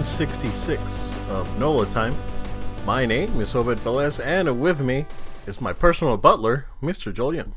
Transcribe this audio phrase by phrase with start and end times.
[0.00, 2.14] 166 of NOLA Time.
[2.86, 5.04] My name is Obed Velez, and with me
[5.46, 7.12] is my personal butler, Mr.
[7.12, 7.52] Joel Young.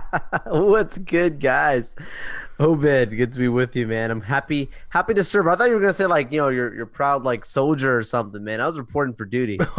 [0.46, 1.96] What's good, guys?
[2.60, 4.12] Obed, good to be with you, man.
[4.12, 5.48] I'm happy happy to serve.
[5.48, 8.04] I thought you were gonna say like you know you're you're proud like soldier or
[8.04, 8.60] something, man.
[8.60, 9.58] I was reporting for duty.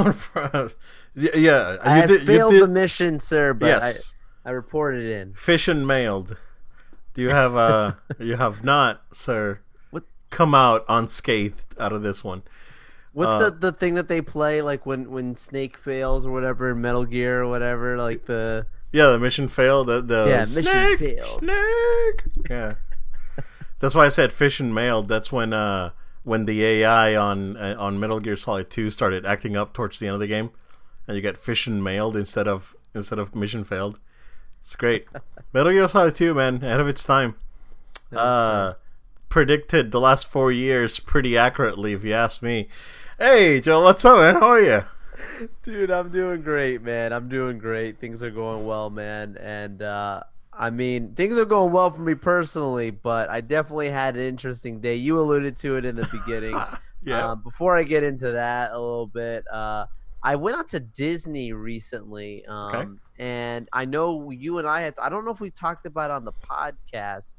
[1.16, 4.16] yeah, I did, failed the mission, sir, but yes.
[4.44, 5.34] I, I reported in.
[5.36, 6.38] Fission mailed.
[7.14, 9.62] Do you have uh you have not, sir?
[10.32, 12.42] Come out unscathed out of this one?
[13.14, 16.72] What's Uh, the the thing that they play like when when Snake fails or whatever
[16.72, 19.88] in Metal Gear or whatever like the Yeah, the mission failed.
[19.88, 21.40] The, the Yeah, mission snake, fails.
[21.40, 22.24] Snake.
[22.50, 22.76] Yeah,
[23.80, 25.08] that's why I said fission mailed.
[25.08, 25.92] That's when uh
[26.24, 30.08] when the AI on uh, on Metal Gear Solid Two started acting up towards the
[30.08, 30.52] end of the game,
[31.08, 34.00] and you get fission mailed instead of instead of mission failed.
[34.60, 35.08] It's great.
[35.54, 37.36] Metal Gear Solid Two, man, ahead of its time.
[38.16, 38.74] Uh,
[39.32, 42.68] predicted the last four years pretty accurately, if you ask me.
[43.18, 44.36] Hey, Joe, what's up, man?
[44.36, 44.82] How are you?
[45.64, 47.14] Dude, I'm doing great, man.
[47.14, 47.98] I'm doing great.
[47.98, 49.38] Things are going well, man.
[49.40, 50.24] And uh
[50.54, 54.82] I mean, things are going well for me personally, but I definitely had an interesting
[54.82, 54.96] day.
[54.96, 56.56] You alluded to it in the beginning.
[57.04, 57.30] Yeah.
[57.32, 59.88] Um, before I get into that a little bit, uh,
[60.22, 62.86] I went out to Disney recently, um, Okay.
[63.18, 64.94] and I know you and I had.
[65.02, 67.38] I don't know if we've talked about it on the podcast,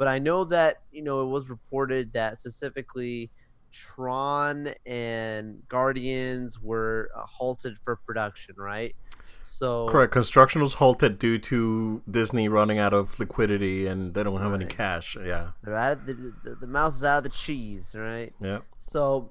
[0.00, 3.30] but I know that you know it was reported that specifically
[3.70, 8.96] Tron and Guardians were uh, halted for production, right?
[9.42, 10.10] So Correct.
[10.10, 14.64] Construction was halted due to Disney running out of liquidity and they don't have any
[14.64, 15.18] cash.
[15.22, 15.50] Yeah.
[15.62, 18.32] they're out of the, the, the mouse is out of the cheese, right?
[18.40, 18.60] Yeah.
[18.76, 19.28] So,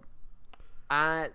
[0.92, 1.30] at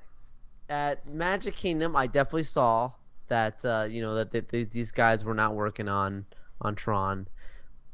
[0.69, 2.93] at Magic Kingdom, I definitely saw
[3.27, 6.27] that uh, you know that th- these these guys were not working on
[6.61, 7.27] on Tron,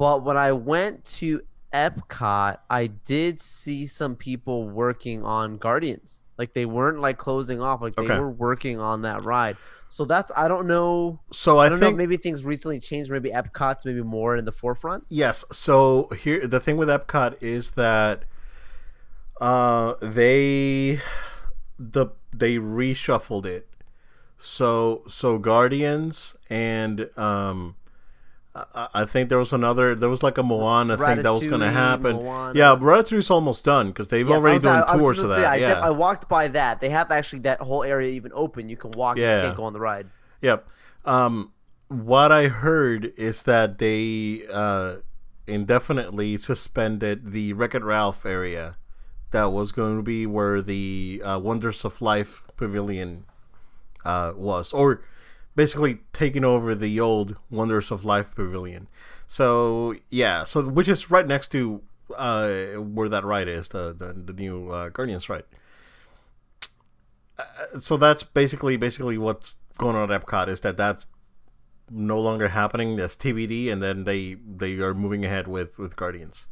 [0.00, 6.25] but when I went to Epcot, I did see some people working on Guardians.
[6.38, 8.19] Like they weren't like closing off, like they Okay.
[8.19, 9.56] were working on that ride.
[9.88, 11.21] So that's I don't know.
[11.31, 11.87] So I I, don't know.
[11.87, 13.11] think if Maybe things recently changed.
[13.11, 15.05] Maybe Epcot's maybe more in the forefront.
[15.11, 15.44] yes.
[15.53, 18.25] So here the thing with Epcot is that
[19.41, 20.99] uh they
[21.78, 23.69] the they reshuffled it.
[24.38, 27.77] So so Guardians and um
[28.55, 29.94] I, I think there was another.
[29.94, 32.16] There was like a Moana thing that was going to happen.
[32.16, 32.59] Moana.
[32.59, 35.41] Yeah, Ratatouille's almost done because they've Yes, already was- done I- tours of gonna say,
[35.43, 35.53] that.
[35.53, 36.81] I, yeah, def- I walked by that.
[36.81, 38.69] They have actually that whole area even open.
[38.69, 39.19] You can walk.
[39.19, 39.34] Yeah.
[39.37, 40.06] just can't go on the ride.
[40.43, 40.66] Yep.
[41.05, 41.53] Um,
[41.88, 44.97] what I heard is that they uh,
[45.47, 48.77] indefinitely suspended the Wreck It Ralph area.
[49.31, 53.27] That was going to be where the uh, Wonders of Life Pavilion
[54.05, 55.03] uh, was, or
[55.56, 58.88] basically taking over the old Wonders of Life Pavilion.
[59.27, 61.83] So yeah, so which is right next to
[62.19, 62.50] uh,
[62.81, 65.44] where that ride is, the the, the new uh, Guardians ride
[67.78, 71.06] so that's basically basically what's going on at Epcot is that that's
[71.91, 72.97] no longer happening.
[72.97, 76.49] That's TBD, and then they they are moving ahead with with Guardians.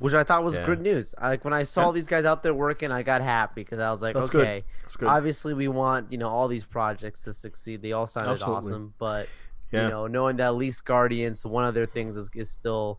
[0.00, 0.66] Which I thought was Yeah.
[0.66, 1.14] good news.
[1.18, 3.90] I, like when I saw these guys out there working, I got happy because I
[3.90, 4.40] was like, That's good.
[4.42, 5.06] okay, That's good.
[5.08, 7.82] obviously we want you know all these projects to succeed.
[7.82, 8.56] They all sounded Absolutely.
[8.56, 9.28] awesome, but
[9.70, 9.84] Yeah.
[9.84, 12.98] you know, knowing that at least Guardians, one of their things is, is still.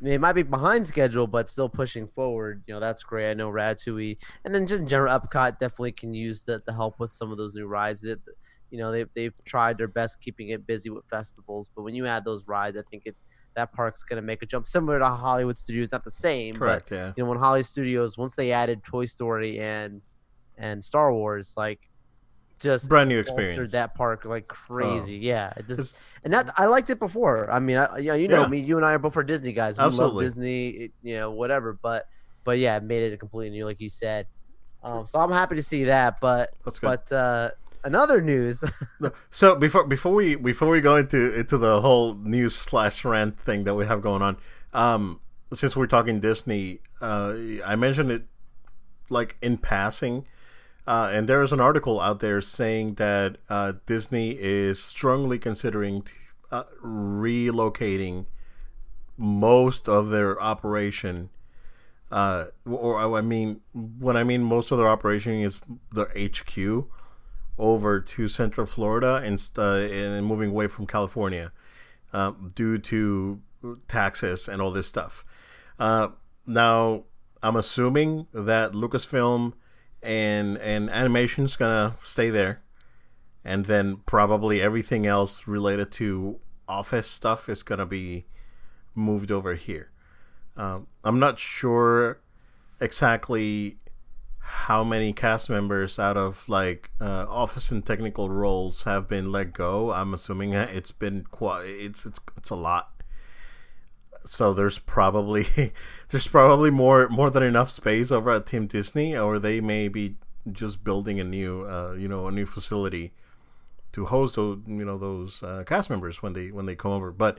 [0.00, 2.62] I mean, it might be behind schedule, but still pushing forward.
[2.66, 3.30] You know, that's great.
[3.30, 6.98] I know Ratatouille, and then just in general, Epcot definitely can use the, the help
[6.98, 8.00] with some of those new rides.
[8.00, 8.18] That
[8.70, 12.06] you know, they've they've tried their best keeping it busy with festivals, but when you
[12.06, 13.14] add those rides, I think it
[13.54, 14.66] that park's gonna make a jump.
[14.66, 16.90] Similar to Hollywood Studios, not the same, but Correct.
[16.92, 17.12] Yeah.
[17.16, 20.02] you know when Hollywood Studios once they added Toy Story and
[20.56, 21.88] and Star Wars, like
[22.58, 23.72] just Brand new experience.
[23.72, 25.16] that park like crazy.
[25.16, 27.50] yeah, it just It's- and that I liked it before.
[27.50, 28.48] I mean, I, you know, you know Yeah.
[28.48, 29.78] me, you and I are both for Disney guys.
[29.78, 30.16] We Absolutely.
[30.16, 31.72] love Disney, it- you know, whatever.
[31.80, 32.06] But
[32.44, 34.26] but yeah, it made it a completely new, like you said.
[34.82, 36.18] Um, so I'm happy to see that.
[36.20, 36.50] But
[36.82, 37.50] but uh,
[37.84, 38.64] another news.
[39.30, 43.64] So before before we before we go into into the whole news slash rant thing
[43.64, 44.36] that we have going on,
[44.74, 45.20] um,
[45.52, 47.34] since we're talking Disney, uh,
[47.66, 48.24] I mentioned it
[49.08, 50.26] like in passing,
[50.86, 56.02] uh, and there is an article out there saying that uh, Disney is strongly considering
[56.02, 56.12] t-
[56.52, 58.26] uh, relocating
[59.16, 61.30] most of their operation.
[62.10, 65.60] Uh, or I mean, what I mean most of their operation is
[65.92, 66.86] their HQ
[67.60, 71.52] over to Central Florida and uh, and moving away from California
[72.12, 73.40] uh, due to
[73.86, 75.24] taxes and all this stuff.
[75.78, 76.08] Uh,
[76.46, 77.04] now,
[77.42, 79.52] I'm assuming that Lucasfilm
[80.02, 82.62] and and animation's gonna stay there,
[83.44, 88.26] and then probably everything else related to office stuff is gonna be
[88.94, 89.90] moved over here.
[90.56, 92.20] Um, I'm not sure
[92.80, 93.79] exactly
[94.42, 99.52] how many cast members out of like uh, office and technical roles have been let
[99.52, 99.92] go.
[99.92, 102.90] I'm assuming it's been quite it's it's it's a lot.
[104.24, 105.44] So there's probably
[106.10, 110.16] there's probably more more than enough space over at Team Disney, or they may be
[110.50, 113.12] just building a new uh, you know a new facility
[113.92, 117.12] to host those you know those uh, cast members when they when they come over.
[117.12, 117.38] But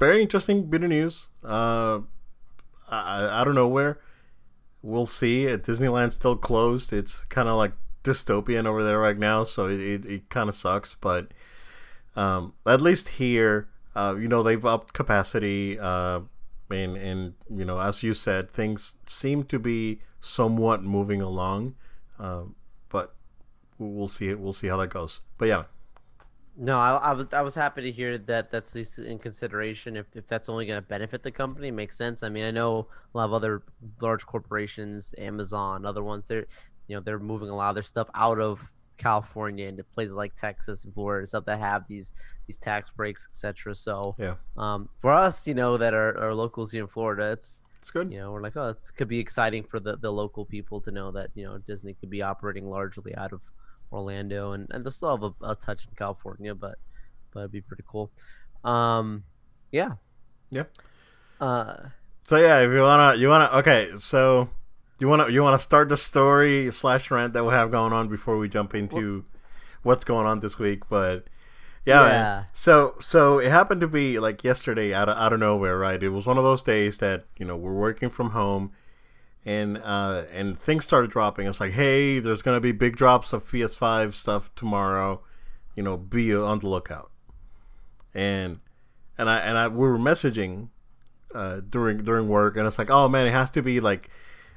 [0.00, 1.30] very interesting bit of news.
[1.44, 2.00] Uh,
[3.44, 4.00] don't know where
[4.82, 5.46] we'll see.
[5.46, 6.92] Disneyland's still closed.
[6.92, 7.72] It's kind of like
[8.04, 10.94] dystopian over there right now, so it, it, it kind of sucks.
[10.94, 11.28] But
[12.16, 15.78] um, at least here, uh, you know, they've upped capacity.
[15.78, 16.20] Uh,
[16.70, 21.74] and, and, you know, as you said, things seem to be somewhat moving along.
[22.18, 22.44] Uh,
[22.88, 23.14] but
[23.78, 24.34] we'll see.
[24.34, 25.20] We'll see how that goes.
[25.38, 25.64] But yeah.
[26.56, 29.96] No, I, I, was I was happy to hear that that's least in consideration.
[29.96, 32.22] If, if that's only going to benefit the company, it makes sense.
[32.22, 33.62] I mean, I know a lot of other
[34.00, 36.46] large corporations, Amazon, other ones, they're
[36.88, 40.34] you know they're moving a lot of their stuff out of California into places like
[40.34, 42.12] Texas and Florida, stuff that have these
[42.46, 43.74] these tax breaks, etc.
[43.74, 47.62] So yeah, um, for us, you know, that are, are locals here in Florida, it's
[47.76, 48.12] it's good.
[48.12, 50.90] You know, we're like, oh, this could be exciting for the the local people to
[50.90, 53.42] know that you know Disney could be operating largely out of
[53.92, 56.78] Orlando, and and they'll still have a, a touch in California, but
[57.32, 58.10] but it'd be pretty cool.
[58.64, 59.24] Um,
[59.70, 59.94] yeah,
[60.50, 60.64] yeah.
[61.40, 61.88] Uh,
[62.22, 64.48] so yeah, if you wanna, you wanna, okay, so
[64.98, 68.38] you wanna, you wanna start the story slash rant that we have going on before
[68.38, 69.24] we jump into
[69.82, 71.24] what's going on this week, but.
[71.84, 72.44] Yeah, yeah.
[72.52, 76.00] So so it happened to be like yesterday out of out of nowhere, right?
[76.00, 78.70] It was one of those days that you know we're working from home,
[79.44, 81.46] and uh, and things started dropping.
[81.46, 85.22] It's like, hey, there's gonna be big drops of PS5 stuff tomorrow.
[85.74, 87.10] You know, be on the lookout.
[88.14, 88.60] And
[89.18, 90.68] and I and I we were messaging
[91.34, 94.10] uh, during during work, and it's like, oh man, it has to be like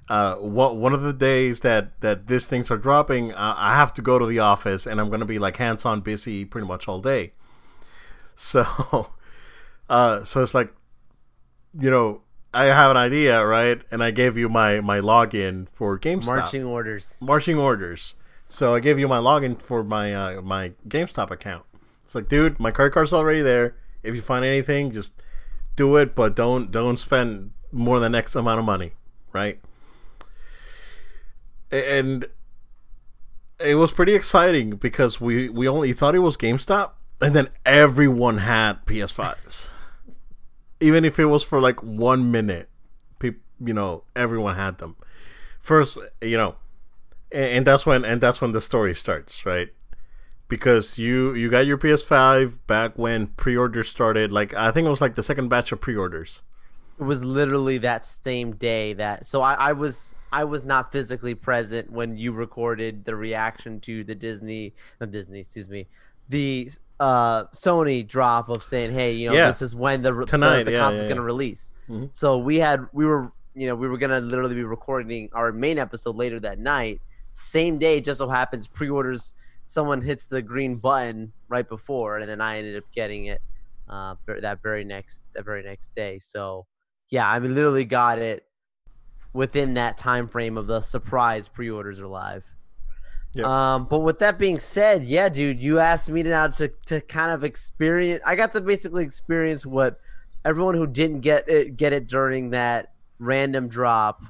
[0.09, 3.33] uh, what one of the days that that these things are dropping.
[3.33, 6.45] I have to go to the office, and I'm gonna be like hands on busy
[6.45, 7.31] pretty much all day.
[8.37, 8.65] So,
[9.87, 10.73] uh, so it's like,
[11.79, 12.24] you know,
[12.55, 13.81] I have an idea, right?
[13.91, 16.27] And I gave you my my login for GameStop.
[16.27, 17.19] Marching orders.
[17.21, 18.15] Marching orders.
[18.47, 21.65] So I gave you my login for my uh, my GameStop account.
[22.03, 23.75] It's like, dude, my credit card's already there.
[24.03, 25.21] If you find anything, just
[25.75, 28.91] do it, but don't don't spend more than X amount of money,
[29.33, 29.59] right?
[31.71, 32.25] And
[33.59, 36.91] it was pretty exciting because we we only thought it was GameStop,
[37.21, 39.75] and then everyone had PS5s
[40.79, 42.67] even if it was for like one minute,
[43.19, 44.95] people, you know, everyone had them.
[45.59, 46.55] First, you know,
[47.31, 49.69] and, and that's when and that's when the story starts, right?
[50.47, 54.31] Because you you got your PS5 back when pre-orders started.
[54.31, 56.43] Like I think it was like the second batch of pre-orders.
[56.99, 61.35] It was literally that same day that so I, I was I was not physically
[61.35, 65.87] present when you recorded the reaction to the Disney not Disney, excuse me,
[66.29, 69.47] the uh, Sony drop of saying, "Hey, you know, yeah.
[69.47, 72.05] this is when the Tonight, the, the yeah, console's yeah, going to release." Mm-hmm.
[72.11, 75.51] So we had we were you know we were going to literally be recording our
[75.51, 77.01] main episode later that night.
[77.31, 79.35] Same day, just so happens pre-orders.
[79.65, 83.41] Someone hits the green button right before, and then I ended up getting it
[83.89, 86.19] uh, that very next that very next day.
[86.19, 86.65] So
[87.09, 88.45] yeah, I mean, literally got it
[89.33, 92.54] within that time frame of the surprise pre-orders are live.
[93.35, 93.45] Yep.
[93.45, 97.01] Um, but with that being said, yeah, dude, you asked me to now to, to
[97.01, 98.21] kind of experience.
[98.25, 99.99] I got to basically experience what
[100.45, 104.21] everyone who didn't get it get it during that random drop,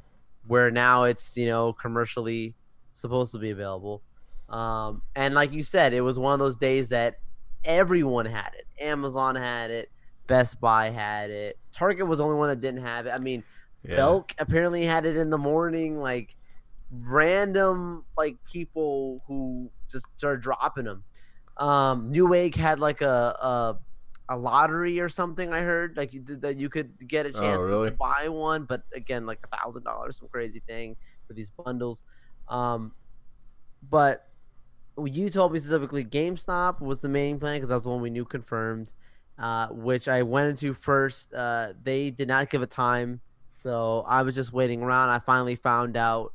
[0.48, 2.56] where now it's you know commercially
[2.92, 4.02] supposed to be available.
[4.50, 7.20] Um, and like you said, it was one of those days that
[7.64, 8.66] everyone had it.
[8.82, 9.92] Amazon had it,
[10.26, 13.14] Best Buy had it, Target was the only one that didn't have it.
[13.14, 13.44] I mean,
[13.84, 13.98] yeah.
[13.98, 16.36] Belk apparently had it in the morning, like
[16.92, 21.04] random like people who just started dropping them.
[21.58, 23.80] Um, Newegg had like a, a
[24.30, 25.54] a lottery or something.
[25.54, 27.90] I heard like you did that you could get a oh, chance oh, really?
[27.92, 30.96] to buy one, but again, like a thousand dollars, some crazy thing
[31.28, 32.04] for these bundles.
[32.48, 32.94] Um,
[33.90, 34.28] but
[35.04, 38.10] you told me specifically GameStop was the main plan because that was the one we
[38.10, 38.94] knew confirmed.
[39.38, 41.34] Uh, which I went into first.
[41.34, 45.10] Uh, they did not give a time, so I was just waiting around.
[45.10, 46.32] I finally found out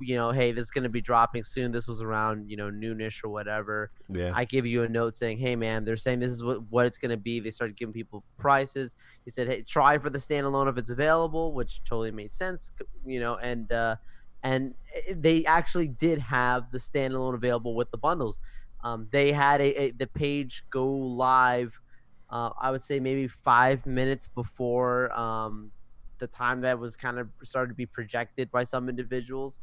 [0.00, 1.70] you know, hey, this is going to be dropping soon.
[1.70, 3.90] This was around, you know, noonish or whatever.
[4.08, 4.32] Yeah.
[4.34, 6.98] I give you a note saying, hey, man, they're saying this is what, what it's
[6.98, 7.40] going to be.
[7.40, 8.96] They started giving people prices.
[9.24, 12.72] He said, hey, try for the standalone if it's available, which totally made sense,
[13.04, 13.96] you know, and, uh,
[14.42, 14.74] and
[15.10, 18.40] they actually did have the standalone available with the bundles.
[18.82, 21.80] Um, they had a, a, the page go live.
[22.28, 25.70] Uh, I would say maybe five minutes before um,
[26.18, 29.60] the time that was kind of started to be projected by some individuals.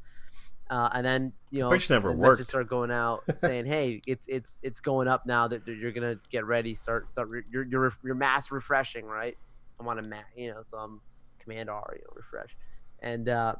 [0.71, 2.41] Uh, and then you know, Which never worked.
[2.45, 6.15] start going out saying, "Hey, it's it's it's going up now that that you're gonna
[6.29, 6.73] get ready.
[6.73, 9.37] Start start re- your your your mass refreshing, right?
[9.81, 11.01] I'm on a Mac, you know, so I'm
[11.39, 12.55] Command R, you know, refresh,
[13.01, 13.55] and uh,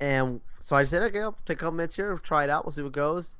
[0.00, 2.72] and so I said, okay, I'll take a couple minutes here, try it out, we'll
[2.72, 3.36] see what goes.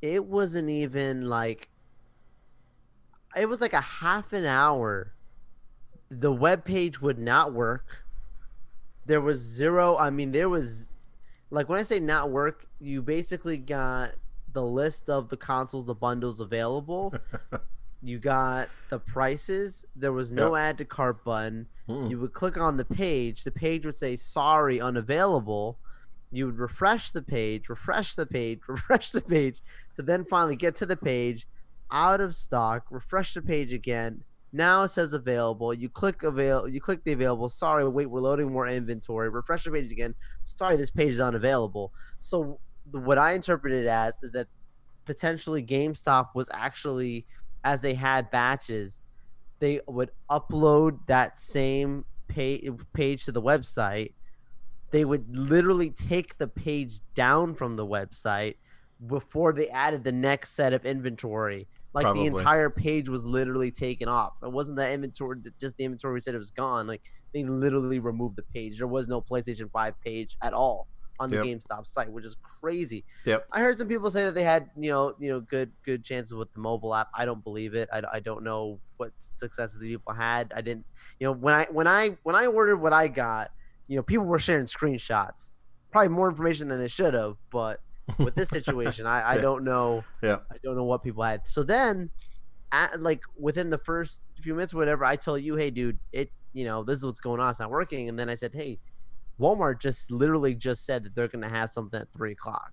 [0.00, 1.68] It wasn't even like
[3.36, 5.12] it was like a half an hour.
[6.08, 8.06] The web page would not work.
[9.04, 9.98] There was zero.
[9.98, 10.99] I mean, there was
[11.50, 14.10] like when I say not work, you basically got
[14.52, 17.14] the list of the consoles, the bundles available.
[18.02, 19.84] you got the prices.
[19.94, 21.66] There was no add to cart button.
[21.88, 22.10] Mm.
[22.10, 23.44] You would click on the page.
[23.44, 25.78] The page would say sorry, unavailable.
[26.30, 29.60] You would refresh the page, refresh the page, refresh the page
[29.94, 31.46] to then finally get to the page
[31.90, 34.22] out of stock, refresh the page again.
[34.52, 35.72] Now it says available.
[35.72, 37.48] You click avail you click the available.
[37.48, 39.28] Sorry, wait, we're loading more inventory.
[39.28, 40.14] Refresh the page again.
[40.42, 41.92] Sorry, this page is unavailable.
[42.20, 42.58] So
[42.90, 44.48] what I interpret it as is that
[45.04, 47.26] potentially GameStop was actually
[47.62, 49.04] as they had batches,
[49.58, 54.14] they would upload that same page page to the website.
[54.90, 58.56] They would literally take the page down from the website
[59.06, 61.68] before they added the next set of inventory.
[61.92, 62.28] Like Probably.
[62.28, 64.34] the entire page was literally taken off.
[64.42, 66.86] It wasn't the inventory, just the inventory we said it was gone.
[66.86, 67.02] Like
[67.34, 68.78] they literally removed the page.
[68.78, 70.86] There was no PlayStation 5 page at all
[71.18, 71.44] on the Yep.
[71.46, 73.04] GameStop site, which is crazy.
[73.26, 73.46] Yep.
[73.52, 76.32] I heard some people say that they had, you know, you know, good good chances
[76.34, 77.08] with the mobile app.
[77.14, 77.88] I don't believe it.
[77.92, 80.52] I, I don't know what successes the people had.
[80.56, 83.50] I didn't, you know, when I when I when I ordered what I got,
[83.88, 85.58] you know, people were sharing screenshots,
[85.90, 87.36] probably more information than they should have.
[87.50, 87.80] But
[88.18, 89.40] with this situation, I, I Yeah.
[89.42, 90.04] don't know.
[90.22, 90.38] Yeah.
[90.50, 91.46] I don't know what people had.
[91.46, 92.10] So then,
[92.72, 96.64] at, like within the first few minutes, whatever, I tell you, hey, dude, it, you
[96.64, 97.50] know, this is what's going on.
[97.50, 98.08] It's not working.
[98.08, 98.78] And then I said, hey,
[99.40, 102.72] Walmart just literally just said that they're going to have something at three o'clock.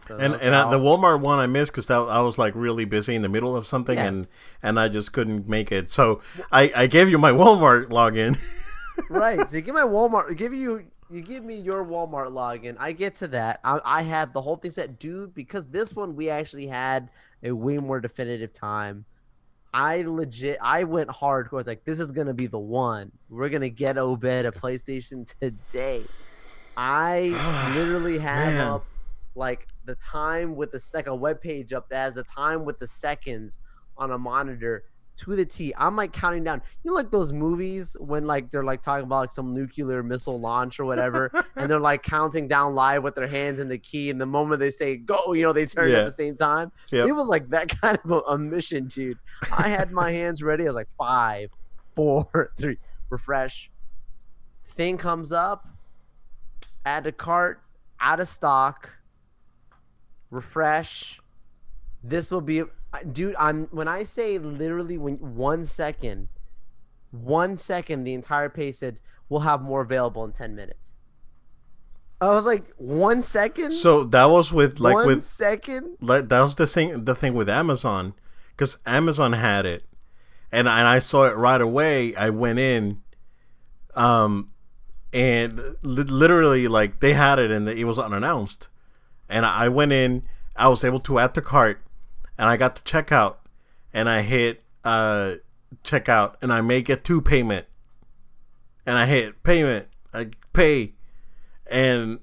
[0.00, 3.14] So And and how- the Walmart one I missed because I was like really busy
[3.14, 4.08] in the middle of something Yes.
[4.08, 4.28] and
[4.60, 5.88] and I just couldn't make it.
[5.88, 8.36] So I I gave you my Walmart login.
[9.10, 9.46] right.
[9.46, 12.76] So you give my Walmart, give you, you give me your Walmart login.
[12.80, 13.60] I get to that.
[13.62, 15.34] I, I have the whole thing set, dude.
[15.34, 17.10] Because this one we actually had
[17.42, 19.04] a way more definitive time.
[19.74, 21.54] I legit, I went hardcore.
[21.54, 23.12] I was like, this is gonna be the one.
[23.28, 26.02] We're gonna get Obed a PlayStation today.
[26.76, 28.68] I literally have Man.
[28.68, 28.82] up
[29.34, 32.86] like the time with the second web page up that has the time with the
[32.86, 33.60] seconds
[33.96, 34.84] on a monitor
[35.18, 35.72] to the T.
[35.76, 36.62] I'm like counting down.
[36.82, 40.40] You know, like those movies when like they're like talking about like some nuclear missile
[40.40, 44.10] launch or whatever, and they're like counting down live with their hands in the key,
[44.10, 45.98] and the moment they say go, you know, they turn Yeah.
[45.98, 46.72] at the same time.
[46.90, 47.08] Yep.
[47.08, 49.18] It was like that kind of a, a mission, dude.
[49.58, 50.64] I had my hands ready.
[50.64, 51.50] I was like five,
[51.94, 52.78] four, three,
[53.10, 53.70] refresh.
[54.64, 55.66] Thing comes up,
[56.86, 57.60] add to cart,
[58.00, 58.98] out of stock,
[60.30, 61.20] refresh.
[62.02, 62.62] This will be,
[63.10, 63.34] dude.
[63.38, 66.28] I'm when I say literally when one second,
[67.10, 70.94] one second, the entire page said we'll have more available in ten minutes.
[72.20, 75.96] I was like, one second, so that was with like one with second.
[76.00, 78.14] like that was the thing the thing with Amazon
[78.50, 79.82] because Amazon had it
[80.52, 82.14] and and I saw it right away.
[82.14, 83.02] I went in,
[83.96, 84.50] um,
[85.12, 88.68] and li- literally like they had it and it was unannounced,
[89.28, 90.24] and I went in.
[90.54, 91.82] I was able to add to cart,
[92.42, 93.36] and I got to checkout,
[93.94, 95.34] and I hit uh
[95.84, 97.66] checkout, and I make a two payment,
[98.84, 100.94] and I hit payment, I pay,
[101.70, 102.18] and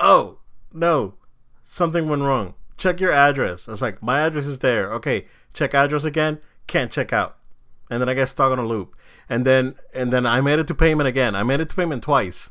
[0.00, 0.40] oh
[0.72, 1.14] no,
[1.62, 2.54] something went wrong.
[2.76, 3.68] Check your address.
[3.68, 4.92] I was like, my address is there.
[4.94, 6.40] Okay, check address again.
[6.66, 7.36] Can't check out.
[7.88, 8.96] And then I get stuck on a loop.
[9.28, 11.36] And then and then I made it to payment again.
[11.36, 12.50] I made it to payment twice.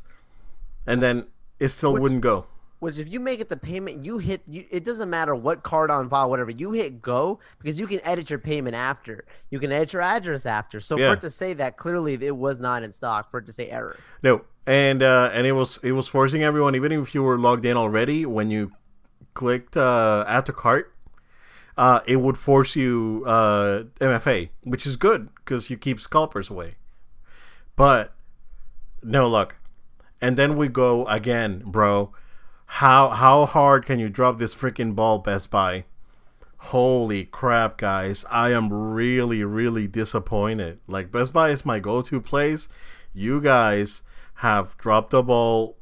[0.86, 1.26] And then
[1.60, 2.46] it still Which- wouldn't go.
[2.82, 4.64] Was if you make it the payment, you hit you.
[4.70, 6.50] It doesn't matter what card on file, whatever.
[6.50, 9.24] You hit go because you can edit your payment after.
[9.50, 10.80] You can edit your address after.
[10.80, 11.10] So Yeah.
[11.10, 13.68] for it to say that clearly it was not in stock, for it to say
[13.70, 13.96] error.
[14.22, 14.42] No.
[14.66, 17.76] And uh, and it was it was forcing everyone, even if you were logged in
[17.76, 18.72] already, when you
[19.34, 20.92] clicked uh, add to cart,
[21.76, 26.74] uh, it would force you uh, MFA, which is good because you keep scalpers away.
[27.76, 28.12] But
[29.02, 29.58] no luck.
[30.20, 32.12] And then we go again, bro.
[32.76, 35.84] How how hard can you drop this freaking ball, Best Buy?
[36.56, 38.24] Holy crap, guys!
[38.32, 40.80] I am really really disappointed.
[40.88, 42.70] Like Best Buy is my go-to place.
[43.12, 44.04] You guys
[44.36, 45.76] have dropped the ball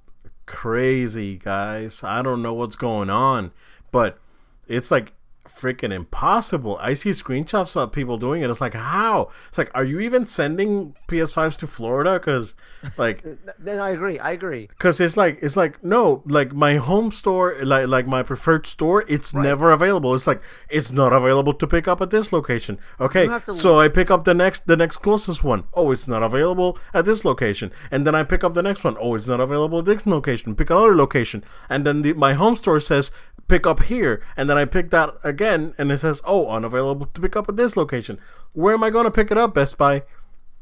[0.47, 2.02] crazy, guys.
[2.02, 3.52] I don't know what's going on,
[3.92, 4.18] but
[4.66, 5.12] it's like
[5.50, 6.78] freaking impossible.
[6.80, 8.50] I see screenshots of people doing it.
[8.50, 9.30] It's like, how?
[9.49, 12.19] It's like, are you even sending PS5s to Florida?
[12.19, 12.54] Because,
[12.97, 13.25] like,
[13.59, 14.19] then I agree.
[14.19, 14.66] I agree.
[14.69, 19.04] Because it's like, it's like, no, like my home store, like like my preferred store,
[19.09, 19.42] it's right.
[19.42, 20.14] never available.
[20.14, 22.78] It's like it's not available to pick up at this location.
[23.00, 25.64] Okay, so I pick up the next the next closest one.
[25.75, 28.97] Oh, it's not available at this location, and then I pick up the next one.
[29.00, 30.54] Oh, it's not available at this location.
[30.54, 33.11] Pick another location, and then the, my home store says
[33.50, 37.21] pick up here, and then I pick that again, and it says, oh, unavailable to
[37.21, 38.19] pick up at this location.
[38.54, 40.04] Where am I to pick it up, Best Buy?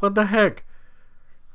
[0.00, 0.64] What the heck?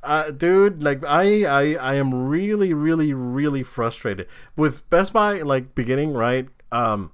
[0.04, 5.42] Uh, dude, like I, I, I am really, really, really frustrated with Best Buy.
[5.42, 7.12] Like beginning right, um,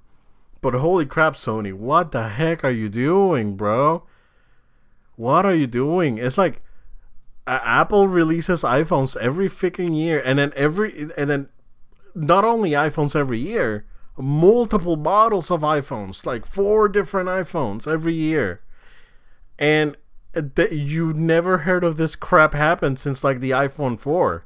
[0.60, 4.04] but holy crap, Sony, what the heck are you doing, bro?
[5.16, 6.18] What are you doing?
[6.18, 6.60] It's like
[7.46, 11.48] uh, Apple releases iPhones every freaking year, and then every, and then
[12.14, 13.86] not only iPhones every year,
[14.18, 18.60] multiple models of iPhones, like four different iPhones every year.
[19.58, 19.96] And
[20.34, 24.44] th- you never heard of this crap happen since like the iPhone 4.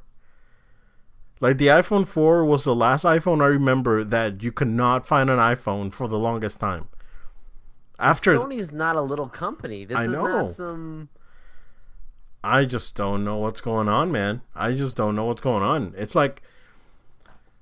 [1.41, 5.29] Like the iPhone 4 was the last iPhone I remember that you could not find
[5.29, 6.87] an iPhone for the longest time.
[7.99, 9.85] After Sony's not a little company.
[9.85, 10.23] This I is know.
[10.23, 11.09] not some
[12.45, 14.41] I just don't know what's going on, man.
[14.55, 15.93] I just don't know what's going on.
[15.97, 16.43] It's like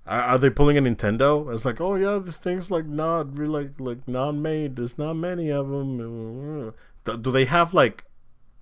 [0.05, 1.53] are, they pulling a Nintendo?
[1.53, 4.75] It's like, oh yeah, this thing's like not really like, like not made.
[4.75, 6.73] There's not many of them.
[7.05, 8.03] Do, they have like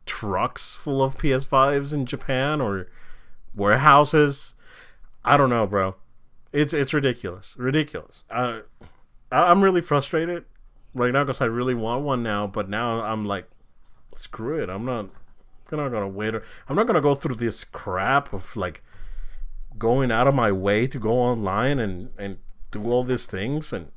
[0.06, 2.88] trucks full of PS5s in Japan or
[3.56, 4.56] warehouses?
[5.26, 5.96] I don't know, bro.
[6.54, 8.24] It's it's ridiculous, ridiculous.
[8.30, 8.62] Uh,
[9.32, 10.46] I'm really frustrated
[10.94, 13.48] right now because I really want one now, but now I'm like,
[14.14, 14.70] screw it.
[14.70, 15.10] I'm not.
[15.72, 16.36] I'm not gonna wait.
[16.68, 18.84] I'm not gonna go through this crap of like
[19.82, 22.38] going out of my way to go online and and
[22.70, 23.92] do all these things and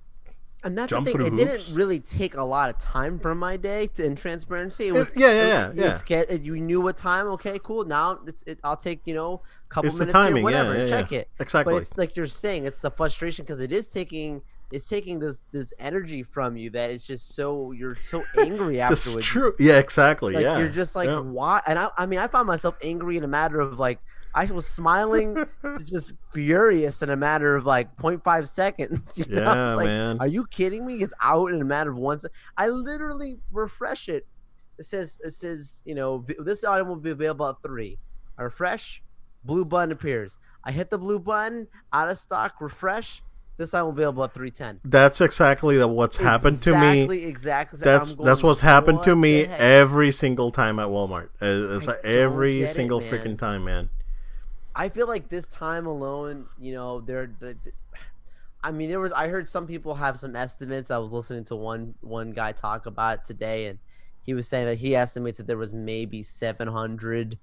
[0.65, 1.27] and that's jump the thing.
[1.27, 1.67] It hoops.
[1.67, 4.89] didn't really take a lot of time from my day to, in transparency.
[4.89, 5.73] It was yeah, yeah, yeah.
[5.75, 5.91] yeah.
[5.91, 7.27] It's get, you knew what time.
[7.37, 7.85] Okay, cool.
[7.85, 10.81] Now it's it, I'll take you know a couple it's minutes timing, here, whatever, yeah,
[10.81, 11.29] yeah, check it.
[11.39, 11.75] Exactly.
[11.75, 14.41] But it's like you're saying, it's the frustration because it is taking
[14.73, 19.17] it's taking this this energy from you that it's just so you're so angry afterwards.
[19.17, 19.53] That's true.
[19.59, 20.33] Yeah, exactly.
[20.33, 20.59] Like, yeah.
[20.59, 21.61] You're just like why?
[21.67, 23.99] And I I mean I found myself angry in a matter of like
[24.35, 29.27] I was smiling to just furious in a matter of like 0.5 seconds.
[29.29, 29.43] You know?
[29.43, 30.17] Yeah, like, man.
[30.21, 30.97] Are you kidding me?
[30.97, 32.37] It's out in a matter of one second.
[32.57, 34.27] I literally refresh it.
[34.79, 37.99] It says, it says, you know, this item will be available at three.
[38.37, 39.03] I refresh,
[39.45, 40.39] blue button appears.
[40.65, 43.23] I hit the blue button, out of stock, refresh.
[43.57, 44.81] This item will be available at three ten.
[44.85, 47.03] That's exactly what's exactly, happened to me.
[47.03, 47.79] Exactly, exactly.
[47.85, 51.29] That's that's what's happened to me every single time at Walmart.
[51.41, 53.91] Uh, it's like every single it, freaking time, man.
[54.77, 57.31] I feel like this time alone, you know, there.
[58.63, 59.13] I mean, there was.
[59.13, 60.91] I heard some people have some estimates.
[60.91, 63.79] I was listening to one one guy talk about today, and
[64.23, 67.39] he was saying that he estimates that there was maybe 700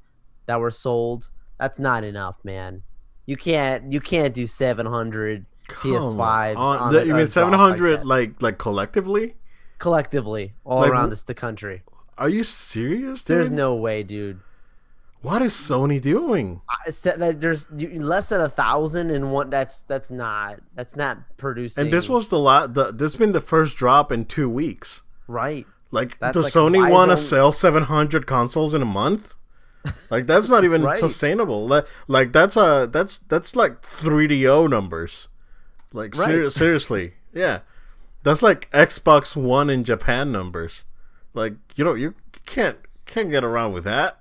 [0.48, 1.30] that were sold.
[1.60, 2.84] That's not enough, man.
[3.26, 3.92] You can't.
[3.92, 6.56] You can't do 700 Come PS5s.
[6.58, 6.78] On.
[6.78, 9.36] On the, you mean 700 like, like, like collectively?
[9.78, 11.84] Collectively, all like, around this the country.
[12.18, 13.24] Are you serious?
[13.24, 13.38] Dude?
[13.38, 14.42] There's no way, dude.
[15.22, 16.62] What is Sony doing?
[17.04, 19.52] that there's less than a thousand and one.
[19.52, 21.84] That's that's not that's not producing.
[21.84, 22.74] And this was the lot.
[22.74, 25.04] The, this been the first drop in two weeks.
[25.28, 25.68] Right.
[25.92, 29.36] Like, that's does like, Sony want to sell seven hundred consoles in a month?
[30.10, 30.98] Like that's not even right.
[30.98, 31.68] sustainable.
[31.68, 35.30] Like, like that's a that's that's like 3DO numbers.
[35.94, 36.26] Like right.
[36.26, 37.60] ser- seriously, yeah,
[38.24, 40.86] that's like Xbox One in Japan numbers.
[41.34, 44.18] Like you know you can't can't get around with that.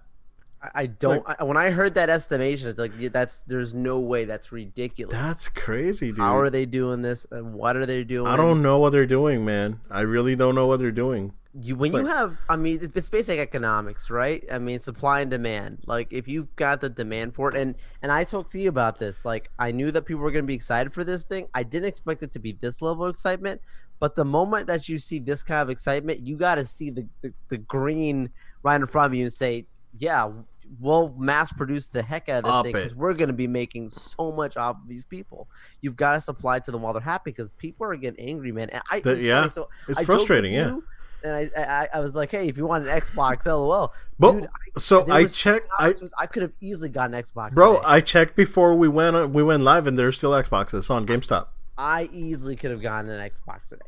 [0.75, 1.27] I don't.
[1.27, 5.17] Like, I, when I heard that estimation, it's like that's there's no way that's ridiculous.
[5.17, 6.19] That's crazy, dude.
[6.19, 7.27] How are they doing this?
[7.31, 8.27] And what are they doing?
[8.27, 9.81] I don't know what they're doing, man.
[9.91, 11.33] I really don't know what they're doing.
[11.61, 14.45] You, when you have, I mean, it's basic economics, right?
[14.53, 15.79] I mean, supply and demand.
[15.85, 18.99] Like, if you've got the demand for it, and and I talked to you about
[18.99, 19.25] this.
[19.25, 21.49] Like, I knew that people were going to be excited for this thing.
[21.53, 23.63] I didn't expect it to be this level of excitement.
[23.99, 27.07] But the moment that you see this kind of excitement, you got to see the,
[27.21, 28.31] the the green
[28.63, 30.31] right in front of you and say, yeah,
[30.79, 33.49] we'll mass produce the heck out of this Up thing because we're going to be
[33.49, 35.49] making so much off of these people.
[35.81, 38.71] You've got to supply to them while they're happy because people are getting angry, man.
[38.71, 40.69] And I, the, it's yeah, so it's I frustrating, yeah.
[40.69, 40.85] You,
[41.23, 43.93] and I, I, I was like, hey, if you want an Xbox, lol.
[44.19, 45.67] But Dude, I, so I checked.
[45.79, 47.53] I, I could have easily gotten Xbox.
[47.53, 47.85] Bro, today.
[47.87, 51.49] I checked before we went we went live, and there's still Xboxes on GameStop.
[51.77, 53.83] I easily could have gotten an Xbox today.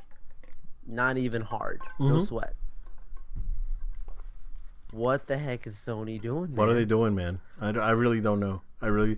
[0.87, 1.81] Not even hard.
[2.01, 2.09] Mm-hmm.
[2.09, 2.55] No sweat.
[4.93, 6.55] What the heck is Sony doing?
[6.55, 7.41] What are they doing, man?
[7.61, 8.63] I, I really don't know.
[8.81, 9.17] I really.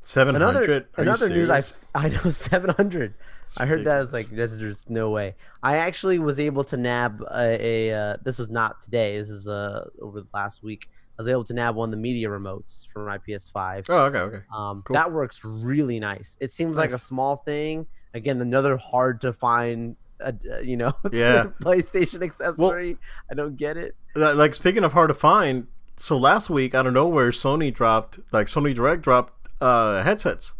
[0.00, 0.86] seven hundred.
[0.96, 1.60] Another another news I
[1.94, 3.14] I know seven hundred.
[3.58, 5.34] I heard that as like this, there's no way.
[5.62, 9.16] I actually was able to nab a, a uh, this was not today.
[9.16, 10.88] This is uh over the last week.
[10.90, 13.86] I was able to nab one of the media remotes for my PS5.
[13.90, 14.38] Oh, okay, okay.
[14.56, 14.94] Um, Cool.
[14.94, 16.38] that works really nice.
[16.40, 17.86] It seems like a small thing.
[18.14, 19.96] Again, another hard to find.
[20.22, 21.44] Uh, you know, Yeah.
[21.62, 22.96] PlayStation accessory.
[23.30, 23.96] I don't get it.
[24.14, 28.46] Like speaking of hard to find, so last week out of nowhere, Sony dropped like
[28.46, 30.54] Sony Direct dropped uh headsets,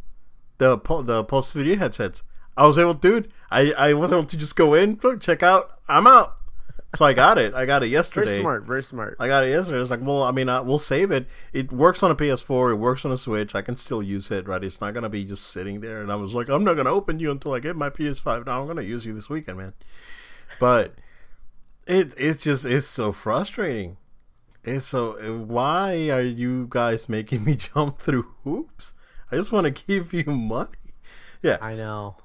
[0.58, 2.24] the the Pulse 3D headsets.
[2.56, 3.30] I was able, dude.
[3.50, 5.70] I I was able to just go in, check out.
[5.88, 6.36] I'm out.
[6.92, 7.54] So I got it.
[7.54, 8.26] I got it yesterday.
[8.26, 8.64] Very smart.
[8.64, 9.16] Very smart.
[9.20, 9.80] I got it yesterday.
[9.80, 11.28] It's like, well, I mean, uh, we'll save it.
[11.52, 12.72] It works on a PS4.
[12.72, 13.54] It works on a Switch.
[13.54, 14.62] I can still use it, right?
[14.62, 16.02] It's not gonna be just sitting there.
[16.02, 18.46] And I was like, I'm not gonna open you until I get my PS5.
[18.46, 19.74] Now I'm gonna use you this weekend, man.
[20.58, 20.94] But
[21.86, 23.96] it it's just it's so frustrating.
[24.64, 25.12] It's so
[25.46, 28.94] why are you guys making me jump through hoops?
[29.30, 30.70] I just want to give you money.
[31.40, 32.16] Yeah, I know.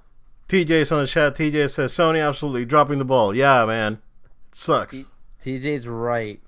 [0.48, 1.36] TJ's on the chat.
[1.36, 3.36] TJ says Sony absolutely dropping the ball.
[3.36, 4.00] Yeah, man,
[4.56, 5.14] sucks.
[5.42, 6.40] TJ's right.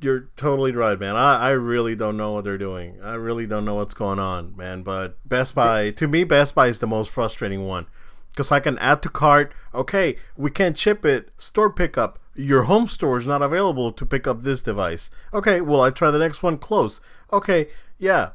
[0.00, 1.14] You're totally right, man.
[1.14, 2.98] I, I really don't know what they're doing.
[3.02, 4.82] I really don't know what's going on, man.
[4.82, 7.86] But Best Buy, to me, Best Buy is the most frustrating one.
[8.30, 12.18] Because I can add to cart, okay, we can't ship it, store pickup.
[12.34, 15.10] Your home store is not available to pick up this device.
[15.34, 17.00] Okay, well, I try the next one close.
[17.32, 17.66] Okay,
[17.98, 18.30] yeah.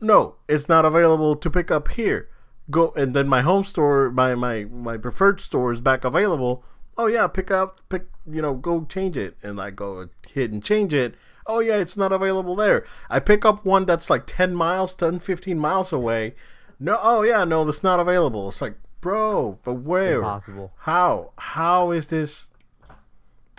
[0.00, 2.28] No, it's not available to pick up here.
[2.70, 6.64] Go and then my home store, my my my preferred store is back available.
[6.98, 10.62] Oh yeah, pick up, pick you know, go change it, and I go hit and
[10.62, 11.14] change it.
[11.46, 12.84] Oh yeah, it's not available there.
[13.08, 16.34] I pick up one that's like 10 miles, 10, 15 miles away.
[16.78, 18.48] No, oh yeah, no, that's not available.
[18.48, 20.18] It's like, bro, but where?
[20.18, 20.72] Impossible.
[20.78, 21.28] How?
[21.38, 22.50] How is this?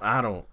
[0.01, 0.45] I don't.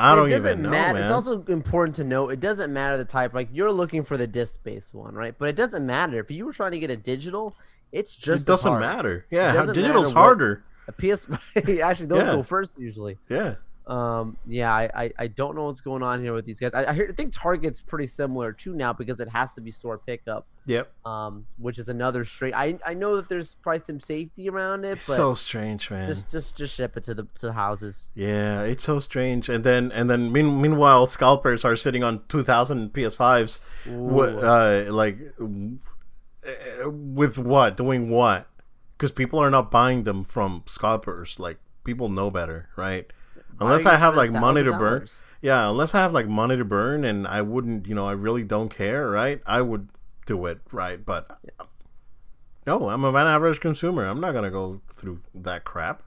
[0.00, 0.94] I don't it doesn't even know, matter.
[0.94, 1.02] man.
[1.02, 3.34] It's also important to note it doesn't matter the type.
[3.34, 5.34] Like you're looking for the disc-based one, right?
[5.36, 7.56] But it doesn't matter if you were trying to get a digital.
[7.90, 8.80] It's just as doesn't hard.
[8.80, 9.26] matter.
[9.30, 10.64] Yeah, digital's matter harder.
[10.88, 11.28] A PS
[11.80, 12.32] actually those Yeah.
[12.34, 13.18] go first usually.
[13.28, 13.54] Yeah.
[13.86, 16.74] Um, yeah, I, I, I don't know what's going on here with these guys.
[16.74, 19.70] I, I, hear, I think Target's pretty similar too now because it has to be
[19.70, 20.46] store pickup.
[20.66, 20.92] Yep.
[21.06, 22.52] Um, which is another straight.
[22.54, 26.06] I I know that there's probably some safety around it, It's but so strange, man.
[26.06, 28.12] just just just ship it to the to the houses.
[28.14, 29.48] Yeah, it's so strange.
[29.48, 33.60] And then and then mean, meanwhile, scalpers are sitting on two thousand PS5s.
[33.86, 37.76] What, uh, like uh, with what?
[37.78, 38.46] Doing what?
[38.98, 41.38] Because people are not buying them from scalpers.
[41.38, 43.06] Like people know better, right?
[43.60, 45.06] Unless I have like money to burn.
[45.40, 48.44] Yeah, unless I have like money to burn, and I wouldn't, you know, I really
[48.44, 49.40] don't care, right?
[49.46, 49.88] I would
[50.26, 51.04] do it, right?
[51.04, 51.30] But
[52.66, 54.04] no, I'm an average consumer.
[54.04, 56.02] I'm not gonna go through that crap.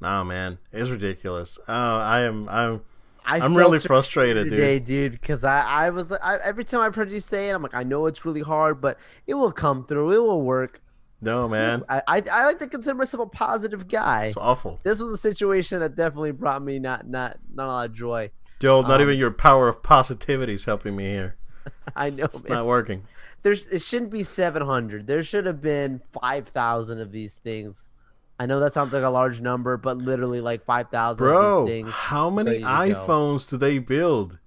[0.00, 1.58] Nah, man, it's ridiculous.
[1.68, 2.82] Uh, I am, I'm,
[3.24, 4.52] I I'm really frustrated, dude.
[4.52, 5.12] today, dude.
[5.12, 7.82] Because I, I was I, every time I heard you say it, I'm like, I
[7.82, 10.12] know it's really hard, but it will come through.
[10.12, 10.80] It will work.
[11.20, 14.24] No, man, I, I, I like to consider myself a positive guy.
[14.24, 14.80] it's awful.
[14.84, 18.30] This was a situation that definitely brought me not not not a lot of joy.
[18.60, 21.36] Joel, not Um, even your power of positivity is helping me here.
[21.96, 22.58] I know, It's man.
[22.58, 23.04] not working.
[23.42, 25.06] There's it shouldn't be 700.
[25.06, 27.90] There should have been 5,000 of these things.
[28.38, 31.74] I know that sounds like a large number, but literally like 5,000 of Bro, these
[31.84, 31.94] things.
[31.94, 32.66] how many to go.
[32.66, 34.38] iPhones do they build?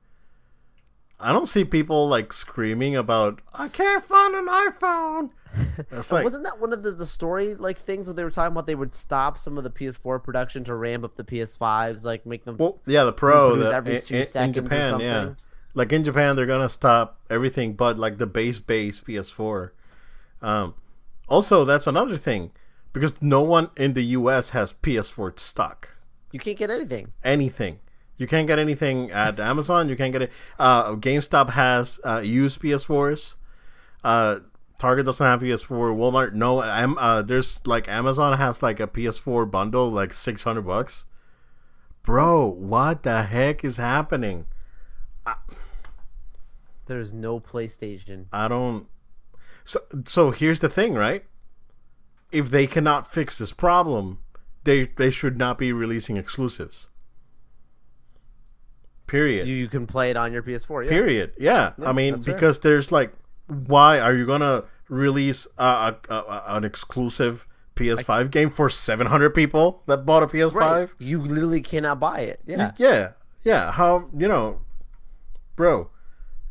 [1.19, 5.31] I don't see people like screaming about I can't find an iPhone.
[5.89, 8.51] That's like Wasn't that one of the, the story like things where they were talking
[8.51, 12.25] about they would stop some of the PS4 production to ramp up the PS5s, like
[12.25, 14.99] make them well, yeah, the Pro the, every in, two in- in seconds or Japan,
[14.99, 15.33] yeah.
[15.73, 19.71] Like in Japan, they're gonna stop everything but like the base base PS4.
[20.41, 20.73] Um,
[21.27, 22.51] also, that's another thing
[22.93, 24.51] because no one in the U.S.
[24.51, 25.95] has PS4 stock.
[26.31, 27.09] You can't get anything.
[27.23, 27.79] anything.
[28.17, 29.87] You can't get anything at Amazon.
[29.89, 30.31] You can't get it.
[30.59, 33.35] Uh, GameStop has uh, used PS4s.
[34.03, 34.39] Uh,
[34.79, 35.95] Target doesn't have PS4.
[35.95, 36.63] Walmart no.
[36.63, 41.05] Am, uh, there's like Amazon has like a PS4 bundle like six hundred bucks.
[42.01, 44.47] Bro, what the heck is happening?
[46.85, 48.25] There's no PlayStation.
[48.33, 48.87] I don't.
[49.65, 51.25] So so here's the thing, right?
[52.31, 54.19] If they cannot fix this problem,
[54.63, 56.87] they they should not be releasing exclusives.
[59.07, 59.47] Period.
[59.47, 60.85] You, you can play it on your PS4.
[60.85, 60.89] Yeah.
[60.89, 61.33] Period.
[61.37, 63.11] Yeah, I mean because there's like,
[63.49, 69.83] why are you gonna release a, a, a, an exclusive PS5 game for 700 people
[69.87, 70.53] that bought a PS5?
[70.55, 70.89] Right.
[70.99, 72.41] You literally cannot buy it.
[72.45, 72.71] Yeah.
[72.77, 73.11] Yeah,
[73.43, 73.71] yeah.
[73.71, 74.61] How you know,
[75.55, 75.89] bro?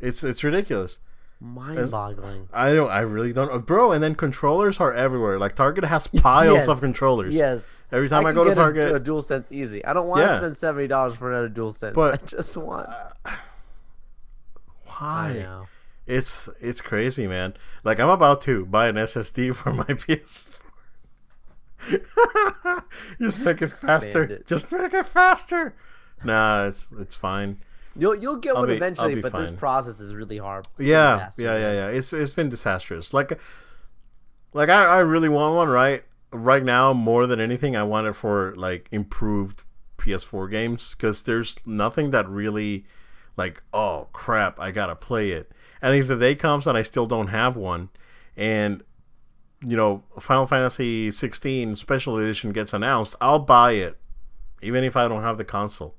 [0.01, 1.01] It's it's ridiculous.
[1.41, 2.49] Mind-boggling.
[2.53, 2.91] I don't.
[2.91, 3.93] I really don't, uh, bro.
[3.93, 5.39] And then controllers are everywhere.
[5.39, 6.69] Like Target has piles Yes.
[6.69, 7.33] of controllers.
[7.37, 7.77] Yes.
[7.93, 9.85] Every time I, can go to get a- Target, a, DualSense easy.
[9.85, 10.29] I don't want Yeah.
[10.29, 11.95] to spend seventy dollars for another DualSense.
[11.95, 12.89] But- I just want.
[13.25, 13.37] I
[14.87, 15.47] why?
[16.09, 17.55] It's it's crazy, man.
[17.85, 20.63] Like I'm about to buy an SSD for my PS4.
[23.21, 24.25] Just make it faster.
[24.25, 24.47] it.
[24.47, 25.77] Just make it faster.
[26.25, 27.59] Nah, it's it's fine.
[27.95, 30.67] You'll you'll get I'll one be- eventually, but this process is really hard.
[30.79, 31.89] Yeah, yeah, yeah, yeah.
[31.89, 33.13] It's it's been disastrous.
[33.13, 33.39] Like,
[34.53, 37.77] like I, I really want one right right now more than anything.
[37.77, 39.65] I want it for like improved
[39.99, 42.87] PS4 games because there's nothing that really
[43.37, 45.53] like oh crap I gotta play it.
[45.81, 47.91] And if the day comes and I still don't have one,
[48.37, 48.83] and
[49.65, 53.97] you know Final Fantasy 16 Special Edition gets announced, I'll buy it,
[54.63, 55.95] even if I don't have the console.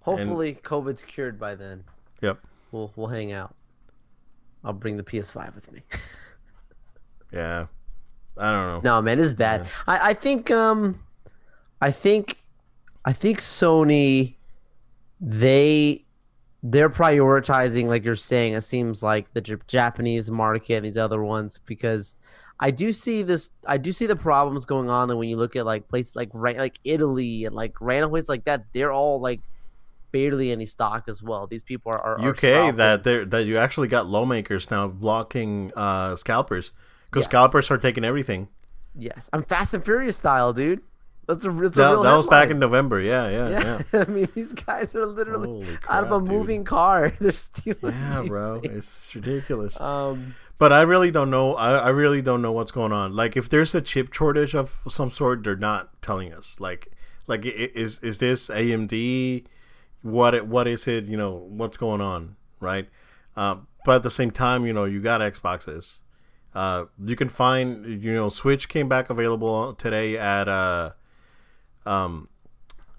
[0.00, 1.84] Hopefully, COVID's cured by then.
[2.20, 2.38] Yep.
[2.72, 3.54] We'll we'll hang out.
[4.62, 5.82] I'll bring the PS5 with me.
[7.34, 7.66] Yeah.
[8.38, 8.80] I don't know.
[8.82, 9.68] No, man, it's bad.
[9.86, 11.00] I, I think um
[11.80, 12.38] I think
[13.04, 14.36] I think Sony
[15.20, 16.03] they
[16.66, 21.22] they're prioritizing like you're saying it seems like the J- Japanese market and these other
[21.22, 22.16] ones because
[22.58, 25.56] I do see this I do see the problems going on and when you look
[25.56, 29.20] at like places like ra- like Italy and like random places like that they're all
[29.20, 29.40] like
[30.10, 31.46] barely any stock as well.
[31.46, 32.76] These people are, are are UK scalping.
[32.76, 36.72] that there that you actually got lawmakers now blocking uh, scalpers
[37.06, 37.30] because Yes.
[37.30, 38.48] scalpers are taking everything.
[38.96, 40.80] yes, I'm Fast and Furious style, dude.
[41.26, 43.00] That's a, it's a That, real that was back in November.
[43.00, 43.82] Yeah, yeah, yeah.
[43.92, 46.28] Yeah, I mean these guys are literally Holy out of a dude.
[46.28, 47.10] moving car.
[47.20, 47.94] They're stealing.
[47.94, 48.76] Yeah, bro, things.
[48.76, 49.80] it's ridiculous.
[49.80, 51.54] Um, But I really don't know.
[51.54, 53.14] I, I really don't know what's going on.
[53.16, 56.60] Like, if there's a chip shortage of some sort, they're not telling us.
[56.60, 56.88] Like,
[57.26, 59.46] like is is this AMD?
[60.02, 61.04] What it, what is it?
[61.06, 62.86] You know, what's going on, right?
[63.36, 66.00] Uh, but at the same time, you know, you got Xboxes.
[66.54, 70.90] Uh, you can find, you know, Switch came back available today at uh,
[71.86, 72.28] um,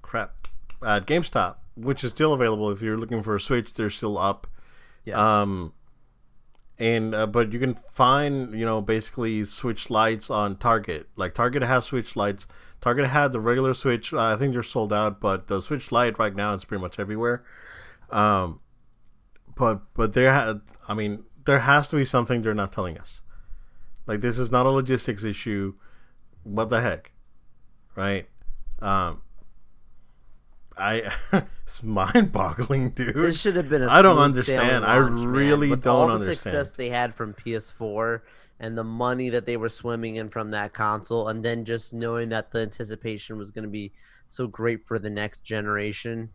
[0.02, 0.48] crap,
[0.86, 3.74] at GameStop, which is still available if you're looking for a Switch.
[3.74, 4.48] They're still up.
[5.04, 5.74] yeah, Um,
[6.78, 11.08] and uh, but you can find you know basically Switch lights on Target.
[11.16, 12.48] Like Target has Switch lights.
[12.82, 14.14] Target had the regular Switch.
[14.14, 17.00] Uh, I think they're sold out, but the Switch light right now is pretty much
[17.00, 17.44] everywhere.
[18.12, 18.60] Um,
[19.56, 23.22] but but there had I mean there has to be something they're not telling us.
[24.06, 25.76] Like this is not a logistics issue.
[26.44, 27.12] What the heck,
[27.96, 28.28] right?
[28.86, 29.22] Um,
[30.78, 31.02] I
[31.64, 33.16] it's mind-boggling, dude.
[33.16, 33.82] this should have been.
[33.82, 34.86] a I don't understand.
[34.86, 35.28] I launch, man.
[35.30, 36.36] really With don't all the understand.
[36.38, 38.22] success they had from PS4
[38.60, 42.30] and the money that they were swimming in from that console, and then just knowing
[42.30, 43.92] that the anticipation was going to be
[44.28, 46.30] so great for the next generation.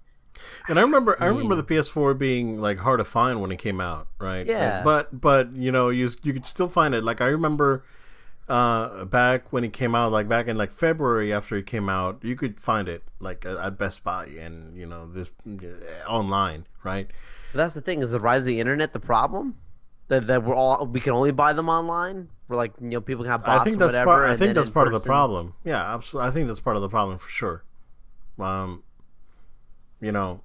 [0.68, 3.80] And I remember, I remember the PS4 being like hard to find when it came
[3.80, 4.46] out, right?
[4.46, 4.82] Yeah.
[4.82, 7.04] But but you know you you could still find it.
[7.04, 7.84] Like I remember,
[8.50, 12.18] uh, back when it came out, like back in like February after it came out,
[12.22, 15.32] you could find it like at Best Buy and you know this
[16.08, 17.06] online, right?
[17.52, 19.58] But that's the thing: is the rise of the internet the problem?
[20.08, 22.28] That that we're all we can only buy them online.
[22.48, 24.10] We're like you know people can have bots I think that's whatever.
[24.10, 24.28] part.
[24.30, 25.54] I think that's part of the problem.
[25.62, 26.28] Yeah, absolutely.
[26.28, 27.62] I think that's part of the problem for sure.
[28.40, 28.82] Um,
[30.00, 30.40] you know,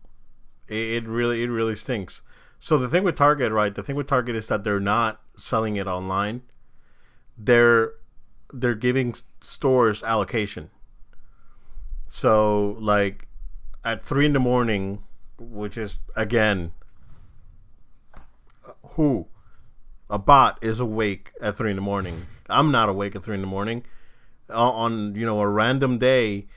[0.67, 2.21] it, it really it really stinks.
[2.59, 3.73] So the thing with Target, right?
[3.73, 6.43] The thing with Target is that they're not selling it online.
[7.37, 7.93] They're
[8.53, 10.69] they're giving stores allocation.
[12.05, 13.27] So like
[13.83, 15.03] at three in the morning,
[15.37, 16.71] which is again,
[18.95, 19.27] who
[20.09, 22.15] a bot is awake at three in the morning.
[22.49, 23.85] I'm not awake at three in the morning.
[24.49, 26.47] Uh, on you know a random day,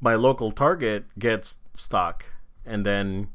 [0.00, 2.24] my local Target gets stock,
[2.64, 3.28] and then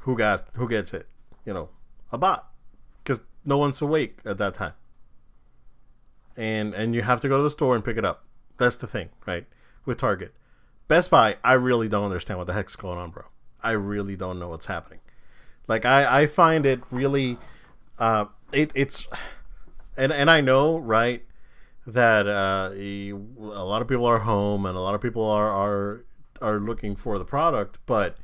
[0.00, 1.06] who got who gets it?
[1.44, 1.68] You know,
[2.10, 2.50] a bot,
[3.02, 4.72] because no one's awake at that time.
[6.36, 8.24] And and you have to go to the store and pick it up.
[8.58, 9.46] That's the thing, right?
[9.84, 10.34] With Target,
[10.88, 13.24] Best Buy, I really don't understand what the heck's going on, bro.
[13.62, 15.00] I really don't know what's happening.
[15.68, 17.38] Like I I find it really
[17.98, 19.06] uh, it, it's
[19.96, 21.24] and and I know right
[21.86, 23.12] that uh, a
[23.64, 26.04] lot of people are home and a lot of people are are
[26.42, 28.16] are looking for the product, but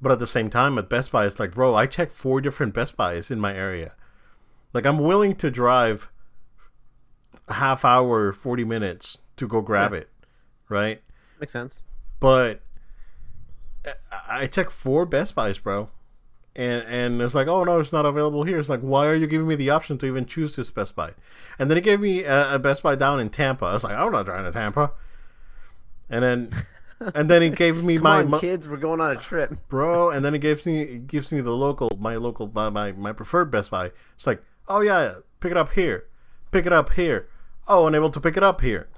[0.00, 2.74] but at the same time at Best Buy, it's like, bro, I checked four different
[2.74, 3.94] Best Buys in my area.
[4.72, 6.10] Like I'm willing to drive
[7.50, 10.08] half hour, forty minutes to go grab it,
[10.68, 11.00] right?
[11.38, 11.82] Makes sense.
[12.20, 12.60] But
[13.86, 13.90] uh,
[14.28, 15.90] I- I checked four Best Buys, bro.
[16.56, 18.58] And and it's like, oh no, it's not available here.
[18.58, 21.12] It's like, why are you giving me the option to even choose this Best Buy?
[21.58, 23.66] And then it gave me a, a Best Buy down in Tampa.
[23.66, 24.92] I was like, I'm not driving to Tampa.
[26.10, 26.50] And then
[27.14, 29.68] and then he gave me my, on, kids, we're going on a trip.
[29.68, 30.10] bro.
[30.10, 33.50] And then he gives me gives me the local my local my, my my preferred
[33.50, 33.92] Best Buy.
[34.16, 36.06] It's like, oh yeah, yeah, pick it up here,
[36.50, 37.28] pick it up here.
[37.68, 38.88] Oh, unable to pick it up here.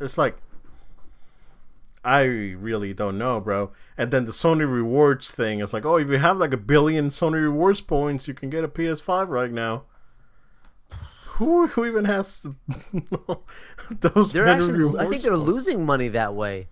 [0.00, 0.36] It's like
[2.04, 3.72] I really don't know, bro.
[3.96, 7.08] And then the Sony rewards thing is like, oh, if you have like a billion
[7.08, 9.84] Sony rewards points, you can get a PS5 right now.
[11.38, 12.46] Who, who even has
[14.00, 14.32] those?
[14.32, 15.48] They're actually, I think they're points?
[15.48, 16.68] losing money that way.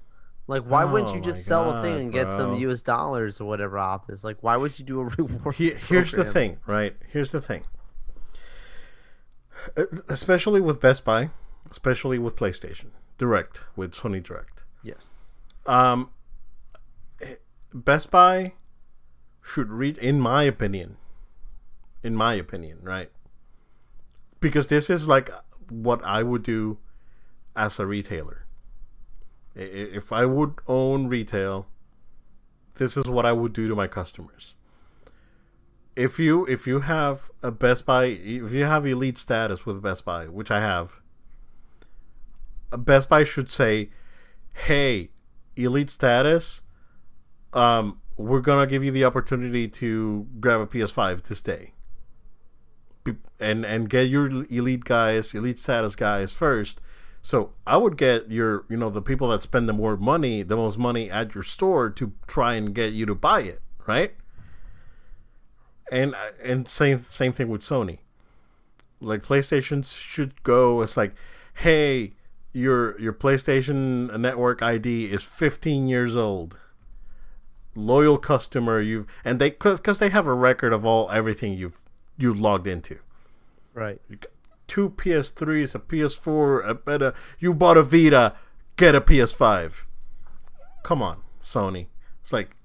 [0.47, 2.25] Like, why oh wouldn't you just oh sell God, a thing and bro.
[2.25, 2.83] get some U.S.
[2.83, 4.23] dollars or whatever off this?
[4.23, 5.55] Like, why would you do a reward?
[5.55, 6.95] He, here's the thing, right?
[7.11, 7.63] Here's the thing.
[9.77, 11.31] Uh, especially with Best Buy,
[11.71, 14.65] especially with PlayStation Direct, with Sony Direct.
[14.83, 15.11] Yes.
[15.67, 16.11] Um,
[17.75, 18.53] Best Buy
[19.43, 20.97] should read, in my opinion,
[22.03, 23.11] in my opinion, right?
[24.41, 25.31] Because this is like
[25.69, 26.79] what I would do
[27.57, 28.47] as a retailer.
[29.55, 31.67] If I would own retail,
[32.79, 34.57] this is what I would do to my customers.
[35.97, 40.05] If you if you have a Best Buy, if you have elite status with Best
[40.05, 41.01] Buy, which I have,
[42.77, 43.91] Best Buy should say,
[44.55, 45.11] "Hey,
[45.57, 46.63] elite status,
[47.53, 51.75] um, we're gonna give you the opportunity to grab a PS5 this day,
[53.39, 56.81] and and get your elite guys, elite status guys first.
[57.25, 60.57] So I would get your, you know, the people that spend the more money, the
[60.57, 64.15] most money at your store to try and get you to buy it, right?
[65.91, 66.15] And
[66.45, 67.99] and same same thing with Sony.
[69.01, 70.81] Like PlayStation should go.
[70.83, 71.15] It's like,
[71.55, 72.13] hey,
[72.53, 76.61] your your PlayStation Network ID is 15 years old.
[77.75, 81.77] Loyal customer, you've and they because they have a record of all everything you've
[82.19, 82.97] you've logged into.
[83.75, 84.01] Right.
[84.67, 87.15] two PS3s, a PS4, a better.
[87.39, 88.35] You bought a Vita,
[88.77, 89.85] get a PS5.
[90.83, 91.87] Come on, Sony.
[92.21, 92.57] It's like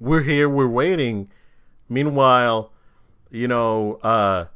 [0.00, 1.30] we're here, we're waiting.
[1.88, 2.72] Meanwhile,
[3.30, 4.46] you know, uh,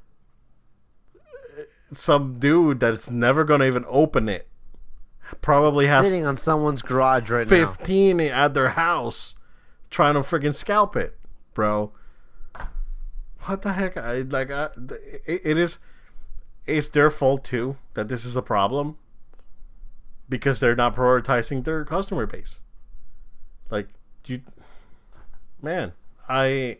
[1.92, 4.48] some dude that's never gonna even open it
[5.40, 8.24] probably has sitting on someone's garage right 15 now.
[8.24, 9.34] at their house
[9.90, 11.18] trying to freaking scalp it,
[11.54, 11.92] bro.
[13.46, 13.96] What the heck?
[13.96, 14.68] I like I,
[15.26, 15.78] it, it is
[16.66, 18.98] it's their fault too that this is a problem
[20.28, 22.62] because they're not prioritizing their customer base.
[23.70, 23.88] Like
[24.26, 24.42] you
[25.62, 25.92] man,
[26.28, 26.78] I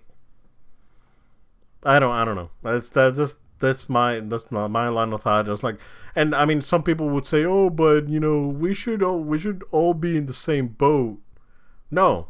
[1.85, 2.51] I don't I don't know.
[2.63, 5.49] That's that's just that's my that's not my line of thought.
[5.49, 5.79] It's like,
[6.17, 9.39] and I mean, some people would say, "Oh, but you know, we should all we
[9.39, 11.19] should all be in the same boat."
[11.91, 12.29] No,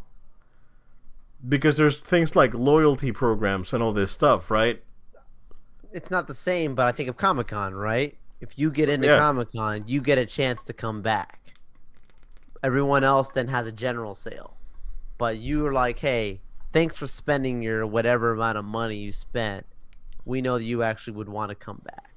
[1.46, 4.82] because there's things like loyalty programs and all this stuff, right?
[5.92, 8.16] It's not the same, but I think of Comic Con, right?
[8.40, 9.18] If you get into yeah.
[9.18, 11.54] Comic Con, you get a chance to come back.
[12.62, 14.56] Everyone else then has a general sale,
[15.18, 16.40] but you're like, "Hey,
[16.72, 19.66] thanks for spending your whatever amount of money you spent."
[20.24, 22.10] we know that you actually would want to come back.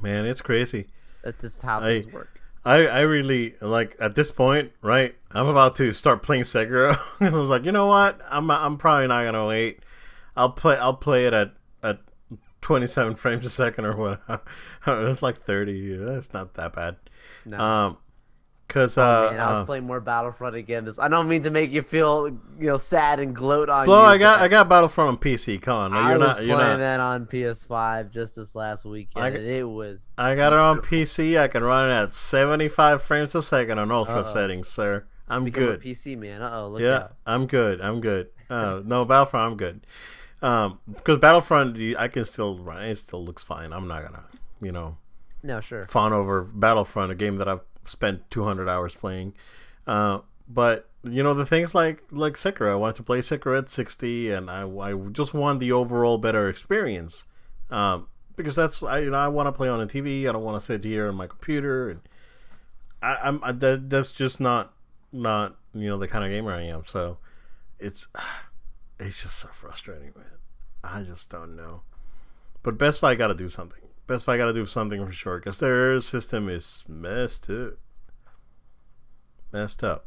[0.00, 0.86] Man, it's crazy.
[1.22, 2.40] That's just how I, things work.
[2.64, 5.14] I, I really like at this point, right?
[5.32, 6.96] I'm about to start playing Sekiro.
[7.20, 8.20] I was like, you know what?
[8.30, 9.80] I'm I'm probably not gonna wait.
[10.36, 11.52] I'll play I'll play it at
[11.82, 11.98] at
[12.60, 14.20] 27 frames a second or what.
[14.86, 15.96] it's like 30.
[15.96, 16.96] That's not that bad.
[17.46, 17.58] No.
[17.58, 17.98] Um,
[18.72, 20.86] Cause oh, uh, man, I was uh, playing more Battlefront again.
[20.86, 23.86] This I don't mean to make you feel you know sad and gloat on.
[23.86, 25.60] Well, I got I got Battlefront on PC.
[25.60, 26.78] Come on, I was not, playing not...
[26.78, 29.26] that on PS5 just this last weekend.
[29.26, 30.06] I, it was.
[30.16, 31.38] I got it on PC.
[31.38, 34.22] I can run it at 75 frames a second on ultra Uh-oh.
[34.22, 35.04] settings, sir.
[35.28, 35.82] I'm good.
[35.82, 36.40] PC man.
[36.40, 36.78] Uh oh.
[36.78, 37.12] Yeah, out.
[37.26, 37.78] I'm good.
[37.82, 38.30] I'm good.
[38.48, 39.52] Uh, no Battlefront.
[39.52, 39.86] I'm good.
[40.40, 42.84] Um, because Battlefront, I can still run.
[42.84, 43.70] It still looks fine.
[43.70, 44.24] I'm not gonna,
[44.62, 44.96] you know.
[45.42, 45.82] No, sure.
[45.82, 49.34] Fawn over Battlefront, a game that I've spent 200 hours playing.
[49.86, 53.68] Uh, but you know the things like like Sekiro, I wanted to play Sekiro at
[53.68, 57.26] 60, and I, I just want the overall better experience.
[57.70, 60.28] Um, because that's I you know I want to play on a TV.
[60.28, 62.02] I don't want to sit here on my computer, and
[63.02, 64.72] I, I'm I, that, that's just not
[65.12, 66.84] not you know the kind of gamer I am.
[66.84, 67.18] So
[67.80, 68.08] it's
[69.00, 70.38] it's just so frustrating, man.
[70.84, 71.82] I just don't know.
[72.62, 73.81] But Best Buy got to do something.
[74.06, 77.74] Best Buy got to do something for sure because their system is messed up.
[79.52, 80.06] Messed up.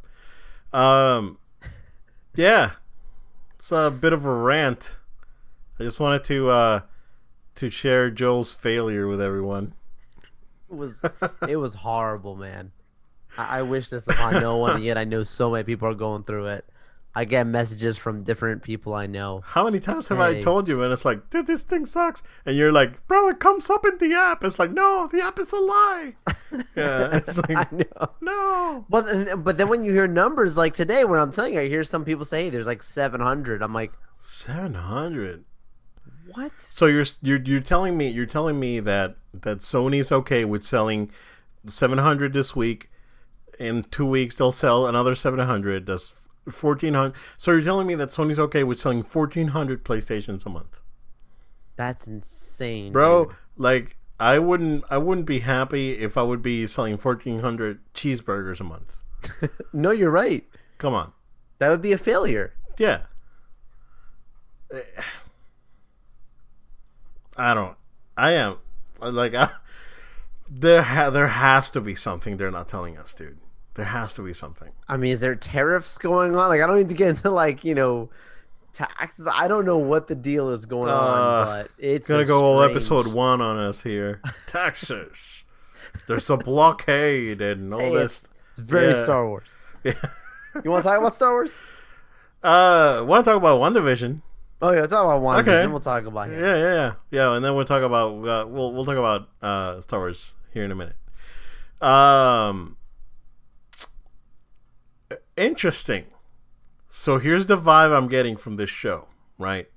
[0.74, 1.38] Um,
[2.36, 2.72] yeah,
[3.58, 5.00] it's a bit of a rant.
[5.80, 6.80] I just wanted to uh,
[7.56, 9.74] to share Joel's failure with everyone.
[10.70, 11.06] It was
[11.48, 12.72] it was horrible, man.
[13.38, 16.24] I, I wish this upon no one, yet I know so many people are going
[16.24, 16.66] through it.
[17.18, 19.42] I get messages from different people I know.
[19.46, 20.38] How many times have hey.
[20.38, 20.84] I told you?
[20.84, 22.24] And it's like, dude, this thing sucks.
[22.46, 24.44] And you're like, bro, it comes up in the app.
[24.44, 26.14] It's like, no, the app is a lie.
[26.76, 28.10] yeah, it's like, I know.
[28.22, 28.86] no.
[28.90, 31.86] But but then when you hear numbers like today, when I'm telling you, I hear
[31.86, 33.62] some people say, hey, there's like 700.
[33.62, 35.46] I'm like, 700.
[36.34, 36.60] What?
[36.60, 41.10] So you're you're you're telling me you're telling me that that Sony's okay with selling
[41.66, 42.90] 700 this week
[43.58, 45.86] in two weeks they'll sell another 700.
[45.86, 47.16] That's 1400.
[47.38, 50.82] So you're telling me that Sony's okay with selling 1400 PlayStations a month?
[51.76, 53.26] That's insane, bro.
[53.26, 53.36] dude.
[53.58, 58.64] Like I wouldn't I wouldn't be happy if I would be selling 1400 cheeseburgers a
[58.64, 59.04] month.
[59.74, 60.46] no, you're right.
[60.78, 61.14] Come on.
[61.58, 62.54] That would be a failure.
[62.78, 63.04] Yeah.
[67.38, 67.78] I don't.
[68.18, 68.58] I am
[69.02, 69.48] like I,
[70.50, 70.82] there.
[70.82, 73.38] Ha, there has to be something they're not telling us, dude.
[73.76, 74.72] There has to be something.
[74.88, 76.48] I mean, is there tariffs going on?
[76.48, 78.10] Like, I don't need to get into like you know
[78.72, 79.28] taxes.
[79.34, 82.62] I don't know what the deal is going uh, on, but it's gonna go all
[82.62, 84.22] episode one on us here.
[84.48, 85.44] Taxes.
[86.08, 88.24] There's a blockade and all hey, this.
[88.24, 88.94] It's, it's very yeah.
[88.94, 89.58] Star Wars.
[89.84, 89.94] Yeah.
[90.64, 91.62] you want to talk about Star Wars?
[92.42, 94.22] Uh, want to talk about WandaVision?
[94.62, 95.42] Oh yeah, let's talk about one.
[95.42, 96.40] Okay, then we'll talk about him.
[96.40, 99.82] Yeah, yeah, yeah, yeah, and then we'll talk about uh, we'll we'll talk about uh,
[99.82, 100.96] Star Wars here in a minute.
[101.82, 102.78] Um,
[105.38, 106.06] interesting.
[106.88, 109.08] So here's the vibe I'm getting from this show,
[109.38, 109.68] right?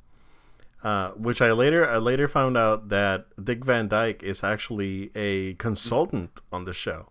[0.82, 5.54] Uh, which I later I later found out that Dick Van Dyke is actually a
[5.54, 7.08] consultant on the show,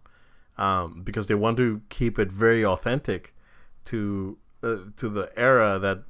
[0.57, 3.33] um, because they want to keep it very authentic
[3.85, 6.03] to uh, to the era that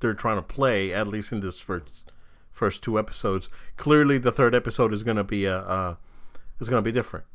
[0.00, 2.10] they're trying to play at least in this first
[2.50, 3.50] first two episodes.
[3.76, 5.94] Clearly, the third episode is gonna be a uh,
[6.58, 7.26] is gonna be different.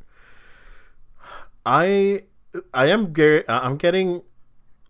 [1.65, 2.23] I
[2.73, 3.13] I am
[3.47, 4.23] I'm getting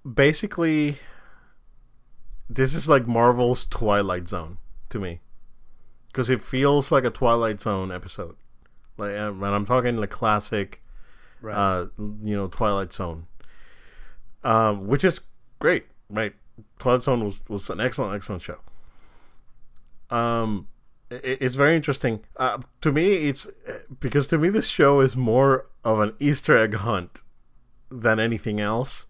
[0.05, 0.95] basically
[2.49, 4.57] this is like Marvel's Twilight Zone
[4.89, 5.21] to me
[6.07, 8.35] because it feels like a Twilight Zone episode.
[8.97, 10.81] Like, and I'm talking the classic,
[11.41, 11.53] right.
[11.53, 13.27] uh, you know, Twilight Zone,
[14.43, 15.19] um, which is
[15.59, 16.33] great, right?
[16.79, 18.59] Twilight Zone was, was an excellent, excellent show.
[20.09, 20.67] Um,
[21.11, 22.21] it, it's very interesting.
[22.37, 23.51] Uh, to me, it's
[23.99, 27.23] because to me this show is more of an Easter egg hunt
[28.01, 29.07] than anything else.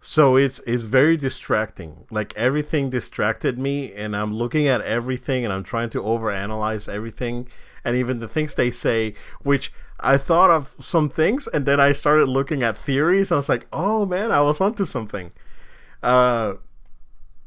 [0.00, 2.06] So it's it's very distracting.
[2.10, 7.48] Like everything distracted me, and I'm looking at everything, and I'm trying to overanalyze everything,
[7.84, 11.92] and even the things they say, which I thought of some things, and then I
[11.92, 13.32] started looking at theories.
[13.32, 15.32] I was like, oh man, I was onto something
[16.02, 16.54] uh,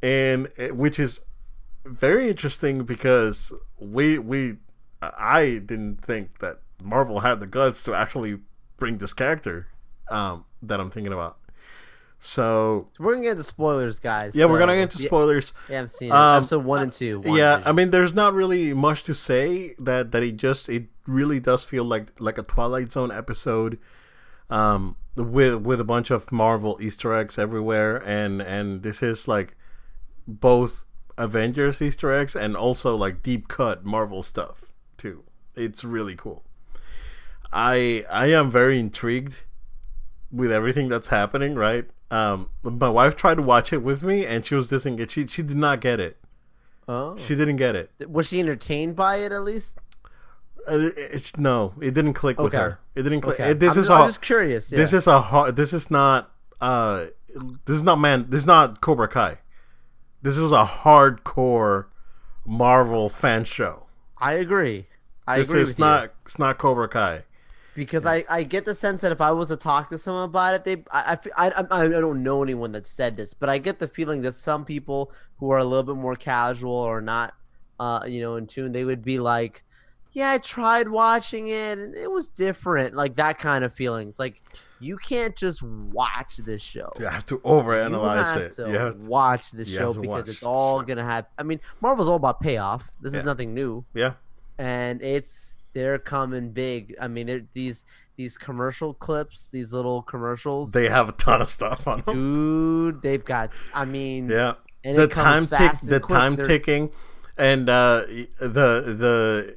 [0.01, 1.25] and which is
[1.85, 4.57] very interesting because we we
[5.01, 8.39] I didn't think that Marvel had the guts to actually
[8.77, 9.67] bring this character
[10.11, 11.37] um, that I'm thinking about.
[12.21, 14.35] So, so we're gonna get into spoilers, guys.
[14.35, 15.53] Yeah, so, we're gonna get into spoilers.
[15.69, 17.21] Yeah, I've seen um, episode one and two.
[17.21, 19.71] One yeah, I mean, there's not really much to say.
[19.79, 23.79] That that it just it really does feel like like a Twilight Zone episode.
[24.49, 29.55] Um, with with a bunch of Marvel Easter eggs everywhere, and and this is like
[30.27, 30.85] both
[31.17, 35.23] Avengers Easter eggs and also like deep cut Marvel stuff too.
[35.55, 36.43] It's really cool.
[37.51, 39.45] I I am very intrigued
[40.31, 41.55] with everything that's happening.
[41.55, 41.85] Right.
[42.11, 45.11] Um, my wife tried to watch it with me, and she was disengaged.
[45.11, 46.17] She she did not get it.
[46.87, 47.15] Oh.
[47.17, 47.91] She didn't get it.
[48.09, 49.77] Was she entertained by it at least?
[50.67, 52.43] Uh, it's no, it didn't click okay.
[52.43, 52.79] with her.
[52.95, 53.39] It didn't click.
[53.39, 53.51] Okay.
[53.51, 54.71] It, this I'm, is I'm a, just curious.
[54.71, 54.77] Yeah.
[54.77, 55.55] This is a hard.
[55.55, 56.31] This is not.
[56.59, 57.05] Uh,
[57.65, 58.25] this is not man.
[58.29, 59.35] This is not Cobra Kai.
[60.21, 61.85] This is a hardcore
[62.49, 63.85] Marvel fan show.
[64.17, 64.87] I agree.
[65.27, 65.61] I this agree.
[65.61, 66.03] It's not.
[66.03, 66.09] You.
[66.23, 67.23] It's not Cobra Kai.
[67.79, 70.53] Because I, I get the sense that if I was to talk to someone about
[70.53, 73.79] it, they I, I, I, I don't know anyone that said this, but I get
[73.79, 77.33] the feeling that some people who are a little bit more casual or not,
[77.79, 79.63] uh, you know, in tune, they would be like,
[80.11, 82.95] yeah, I tried watching it and it was different.
[82.95, 84.19] Like that kind of feelings.
[84.19, 84.41] Like
[84.81, 86.91] you can't just watch this show.
[86.99, 88.51] You have to overanalyze you have it.
[88.51, 91.27] To you have to watch this show because it's all gonna have.
[91.37, 92.89] I mean, Marvel's all about payoff.
[92.99, 93.19] This yeah.
[93.19, 93.85] is nothing new.
[93.93, 94.15] Yeah.
[94.59, 96.95] And it's they're coming big.
[96.99, 97.85] I mean, these
[98.17, 100.73] these commercial clips, these little commercials.
[100.73, 102.15] They have a ton of stuff on them.
[102.91, 103.51] Dude, they've got.
[103.73, 104.55] I mean, yeah.
[104.83, 106.17] the time tick, the quick.
[106.17, 106.91] time they're, ticking,
[107.37, 108.01] and uh,
[108.41, 109.55] the the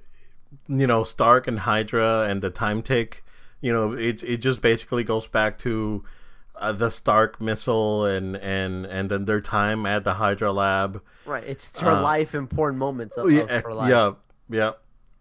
[0.69, 3.25] you know Stark and Hydra and the time tick.
[3.61, 6.05] You know, it it just basically goes back to
[6.61, 11.03] uh, the Stark missile and and and then their time at the Hydra lab.
[11.27, 13.91] Right, it's, it's her uh, life important moments of, yeah, of her life.
[13.91, 14.13] Yeah,
[14.49, 14.73] yeah.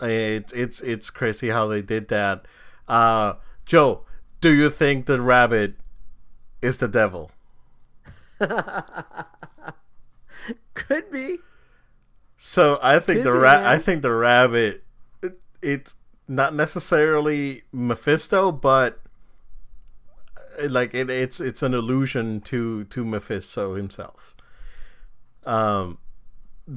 [0.01, 2.45] It's it's it's crazy how they did that.
[2.87, 3.35] Uh,
[3.65, 4.05] Joe,
[4.41, 5.75] do you think the rabbit
[6.61, 7.31] is the devil?
[10.73, 11.37] Could be.
[12.37, 14.83] So I think Could the ra- I think the rabbit
[15.61, 15.95] it's
[16.27, 18.99] not necessarily Mephisto, but
[20.63, 24.35] uh, like it, it's it's an allusion to to Mephisto himself.
[25.45, 25.97] Um,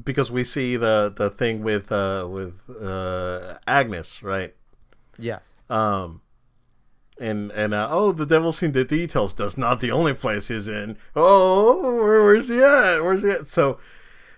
[0.03, 4.55] because we see the the thing with uh with uh Agnes, right?
[5.18, 5.59] Yes.
[5.70, 6.20] Um,
[7.20, 9.34] and and uh, oh, the devil's seen the details.
[9.34, 10.97] That's not the only place he's in.
[11.14, 13.01] Oh, where, where's he at?
[13.03, 13.47] Where's he at?
[13.47, 13.78] So,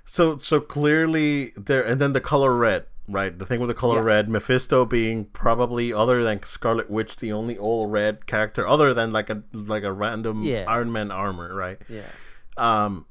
[0.04, 2.86] so so clearly there, and then the color red.
[3.08, 4.04] Right, the thing with the color Yes.
[4.04, 9.12] red, Mephisto being probably other than Scarlet Witch, the only all red character, other than
[9.12, 10.64] like a like a random Yeah.
[10.66, 11.78] Iron Man armor, right?
[11.88, 12.02] Yeah.
[12.56, 13.06] Um.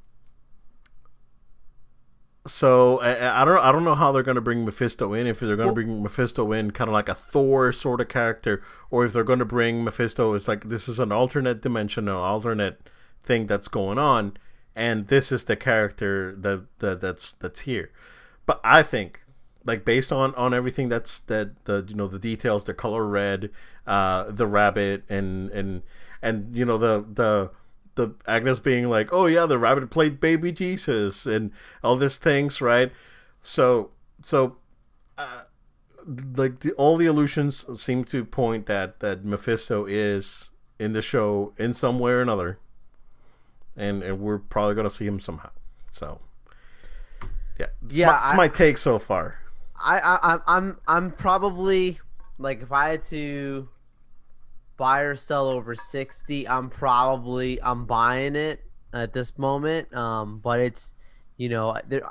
[2.48, 5.26] So I, I don't I don't know how they're gonna bring Mephisto in.
[5.26, 8.62] If they're gonna Well- bring Mephisto in, kind of like a Thor sort of character,
[8.92, 12.80] or if they're gonna bring Mephisto it's like this is an alternate dimension, an alternate
[13.24, 14.38] thing that's going on,
[14.76, 17.90] and this is the character that, that that's that's here.
[18.46, 19.22] But I think,
[19.66, 23.50] like based on on everything that's that the you know the details, the color red,
[23.88, 25.82] uh, the rabbit, and and
[26.22, 27.52] and you know the the
[27.96, 31.52] the Agnes being like, oh yeah, the rabbit played baby Jesus and
[31.84, 32.92] all these things, right?
[33.42, 33.92] So
[34.22, 34.58] so
[35.18, 35.42] uh,
[36.36, 41.54] like the, all the illusions seem to point that that Mephisto is in the show
[41.58, 42.58] in some way or another,
[43.78, 45.50] and and we're probably gonna see him somehow.
[45.90, 46.20] So
[47.60, 49.40] yeah, it's Yeah, my, it's I- my take so far.
[49.78, 52.00] I, I I'm I'm I'm probably
[52.38, 53.68] like if I had to
[54.78, 58.62] buy or sell over sixty, I'm probably I'm buying it
[58.94, 59.94] at this moment.
[59.94, 60.96] Um, but it's
[61.38, 62.04] you know there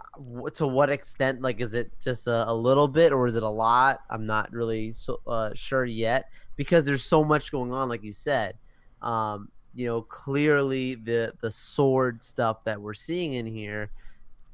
[0.54, 3.48] to what extent like is it just a, a little bit or is it a
[3.48, 4.00] lot?
[4.10, 8.12] I'm not really so, uh, sure yet because there's so much going on, like you
[8.12, 8.56] said.
[9.02, 13.90] Um, you know, clearly the the sword stuff that we're seeing in here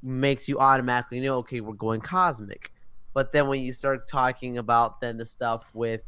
[0.02, 2.72] makes you automatically know, okay, we're going cosmic.
[3.12, 6.04] But then when you start talking about then the stuff with,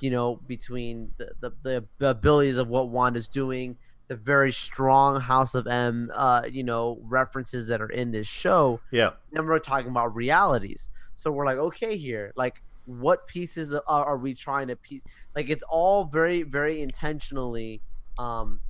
[0.00, 3.76] you know, between the, the, the abilities of what Wanda's doing,
[4.08, 8.80] the very strong House of M, uh, you know, references that are in this show,
[8.90, 10.90] Yeah, then we're talking about realities.
[11.14, 15.04] So we're like, okay, here, like, what pieces are, are we trying to piece?
[15.36, 17.82] Like, it's all very, very intentionally.
[18.18, 18.60] Um,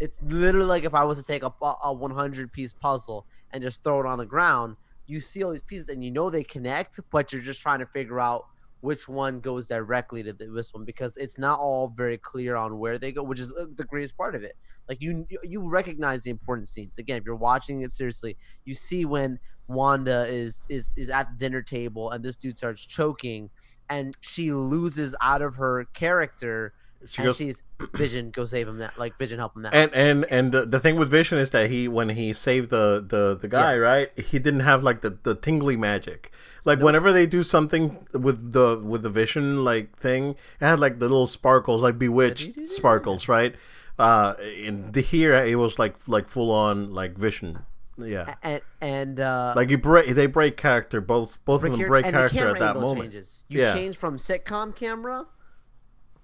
[0.00, 1.52] it's literally like if I was to take a,
[1.84, 5.62] a 100 piece puzzle and just throw it on the ground, you see all these
[5.62, 8.46] pieces and you know they connect, but you're just trying to figure out
[8.82, 12.98] which one goes directly to this one because it's not all very clear on where
[12.98, 14.56] they go, which is uh, the greatest part of it.
[14.88, 16.98] Like you, you recognize the important scenes.
[16.98, 21.36] Again, if you're watching it seriously, you see when Wanda is is is at the
[21.36, 23.50] dinner table and this dude starts choking,
[23.88, 26.74] and she loses out of her character.
[27.08, 27.36] She and goes.
[27.38, 27.62] she's
[27.94, 28.78] Vision, go save him.
[28.78, 29.70] That like Vision, help him now.
[29.72, 33.04] And and and the, the thing with Vision is that he when he saved the
[33.06, 36.32] the the guy right he didn't have like the the tingly magic
[36.64, 40.30] like whenever they do something with the with the Vision like thing
[40.60, 43.54] it had like the little sparkles like bewitched sparkles right
[43.98, 44.34] uh
[44.64, 47.58] in the here it was like like full on like Vision
[47.98, 52.06] yeah and and uh, like you break they break character both both of them break
[52.06, 53.44] the character at that moment Changes.
[53.48, 53.74] You Yeah.
[53.74, 55.26] change from sitcom camera.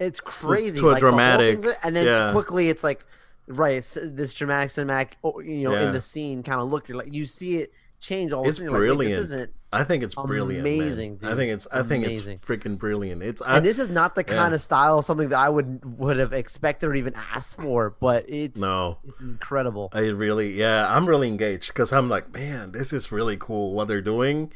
[0.01, 0.79] It's crazy.
[0.81, 2.31] to a like, dramatic- thing's- and then yeah.
[2.33, 3.05] quickly it's like,
[3.47, 5.87] right, it's this dramatic cinematic, oh, you know, Yeah.
[5.89, 6.89] in the scene kind of look.
[6.89, 8.47] You're like, you see it change all.
[8.47, 9.53] it's like, brilliant this isn't.
[9.71, 12.37] I think it's brilliant amazing, I think it's I think Amazing.
[12.39, 14.35] it's freaking brilliant it's I, And this is not the yeah.
[14.35, 18.25] kind of style something that I would would have expected or even asked for, but
[18.31, 18.97] it's No.
[19.07, 19.91] it's incredible.
[19.93, 23.89] I really, yeah, I'm really engaged because I'm like, man, this is really cool what
[23.89, 24.53] they're doing.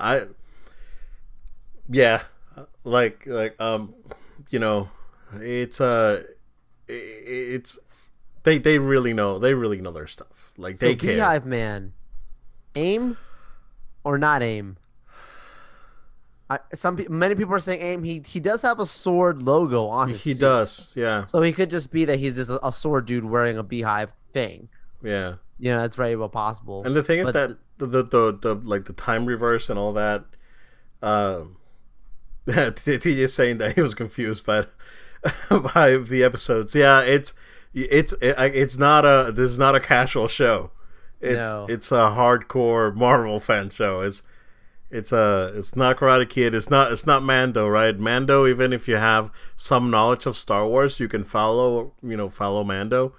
[0.00, 0.22] I,
[1.88, 2.22] yeah,
[2.82, 3.94] like, like, um,
[4.50, 4.88] you know,
[5.34, 6.22] it's uh,
[6.88, 7.78] it's
[8.42, 10.52] they they really know they really know their stuff.
[10.56, 11.14] Like So they care.
[11.14, 11.92] Beehive Man,
[12.76, 13.16] aim
[14.04, 14.76] or not aim?
[16.50, 18.04] I, some many people are saying aim.
[18.04, 20.22] He he does have a sword logo on his.
[20.22, 20.40] He suit.
[20.40, 23.56] does, yeah, So he could just be that he's just a, a sword dude wearing
[23.56, 24.68] a beehive thing.
[25.02, 25.34] yeah.
[25.56, 26.82] You know, that's very well possible.
[26.84, 29.78] And the thing is But that the, the the the like the time reverse and
[29.78, 30.24] all that.
[31.00, 31.56] Um,
[32.46, 34.64] TJ saying that he was confused by
[35.74, 36.74] by the episodes.
[36.74, 37.34] Yeah, it's
[37.72, 40.70] it's it, it's not a this is not a casual show.
[41.20, 41.66] It's No.
[41.68, 44.00] it's a hardcore Marvel fan show.
[44.00, 44.22] It's
[44.90, 46.54] it's a it's not Karate Kid.
[46.54, 47.98] It's not it's not Mando, right?
[47.98, 48.46] Mando.
[48.46, 52.62] Even if you have some knowledge of Star Wars, you can follow you know follow
[52.62, 53.14] Mando.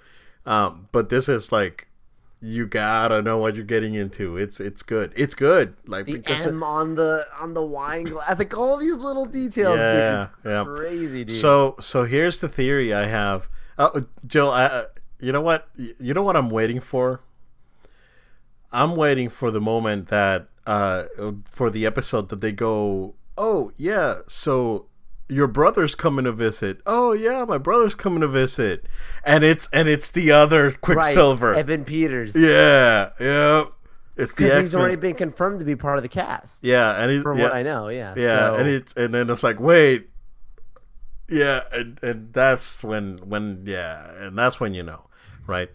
[0.46, 1.85] Um, but this is like
[2.46, 4.36] you gotta know what you're getting into.
[4.36, 5.12] It's it's good.
[5.16, 5.74] It's good.
[5.86, 9.26] Like the because it- M on the on the wine glass, like all these little
[9.26, 10.30] details, Yeah, dude.
[10.30, 10.64] It's yeah.
[10.64, 11.34] crazy, dude.
[11.34, 13.48] So so here's the theory I have.
[13.78, 14.82] Uh, Jill, I, uh,
[15.20, 15.68] you know what?
[16.00, 17.20] You know what I'm waiting for.
[18.72, 21.04] I'm waiting for the moment that uh
[21.50, 24.86] for the episode that they go, oh yeah, so
[25.28, 26.80] your brother's coming to visit.
[26.86, 28.86] Oh yeah, my brother's coming to visit,
[29.24, 31.50] and it's and it's the other Quicksilver.
[31.52, 32.36] right, Evan Peters.
[32.36, 33.64] yeah, yeah.
[34.16, 36.64] It's because he's already been confirmed to be part of the cast.
[36.64, 37.88] yeah, and he's from yeah, what I know.
[37.88, 40.08] Yeah, yeah, So- and it's and then it's like, wait,
[41.28, 45.08] Yeah, and, and that's when when yeah, and that's when you know,
[45.46, 45.70] right?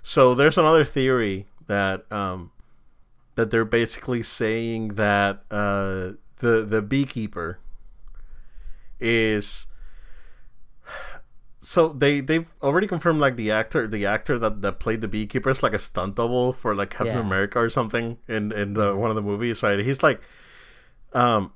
[0.00, 2.50] So there's another theory that um
[3.34, 7.58] that they're basically saying that uh the the beekeeper
[9.02, 9.66] is
[11.58, 15.50] so they they've already confirmed like the actor the actor that, that played the beekeeper
[15.50, 17.20] is like a stunt double for like Captain Yeah.
[17.20, 20.20] America or something in in the one of the movies right he's like
[21.14, 21.52] um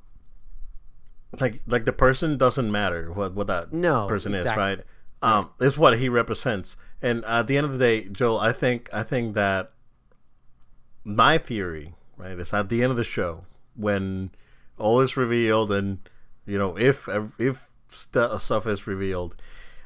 [1.41, 4.63] like like the person doesn't matter what what that No, person exactly.
[4.63, 4.85] is right
[5.23, 8.89] um is what he represents and at the end of the day Joel I think
[8.95, 9.73] I think that
[11.05, 13.45] my theory right is at the end of the show
[13.75, 14.31] when
[14.79, 15.99] all is revealed and
[16.47, 19.37] you know if if st- stuff is revealed.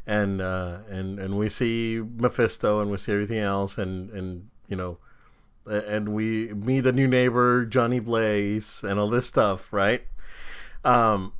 [0.07, 4.75] And uh, and and we see Mephisto and we see everything else and and you
[4.75, 4.99] know
[5.67, 10.03] and we meet the new neighbor Johnny Blaze and all this stuff right?
[10.85, 11.35] Um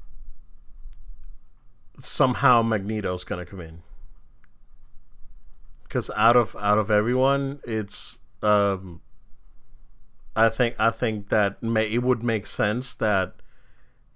[1.99, 3.83] somehow Magneto's gonna come in.
[5.83, 9.01] Because out of out of everyone it's um
[10.37, 13.40] I think I think that may it would make sense that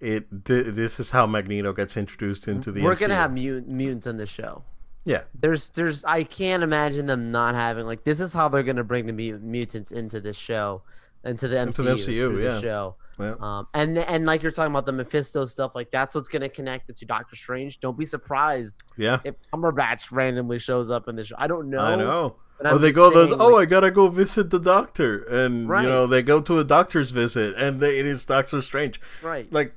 [0.04, 3.00] it th- this is how Magneto gets introduced into the We're MCU.
[3.00, 4.62] gonna have mut- mutants in the show.
[5.04, 8.84] yeah There's, there's, I can't imagine them not having like this is how they're gonna
[8.84, 10.82] bring the mut- mutants into this show,
[11.24, 12.60] into the MCU, Into the MCU, yeah.
[12.60, 12.96] show.
[13.18, 13.34] Yeah.
[13.40, 16.90] Um, and and like you're talking about the Mephisto stuff, like that's what's gonna connect
[16.90, 17.78] it to Doctor Strange.
[17.78, 21.36] Don't be surprised yeah if Cumberbatch randomly shows up in the show.
[21.38, 21.80] I don't know.
[21.80, 22.36] I know.
[22.60, 25.84] but they go saying, the oh like- I gotta go visit the doctor and Right.
[25.84, 29.52] you know they go to a doctor's visit and they, it is Doctor Strange Right.
[29.52, 29.74] like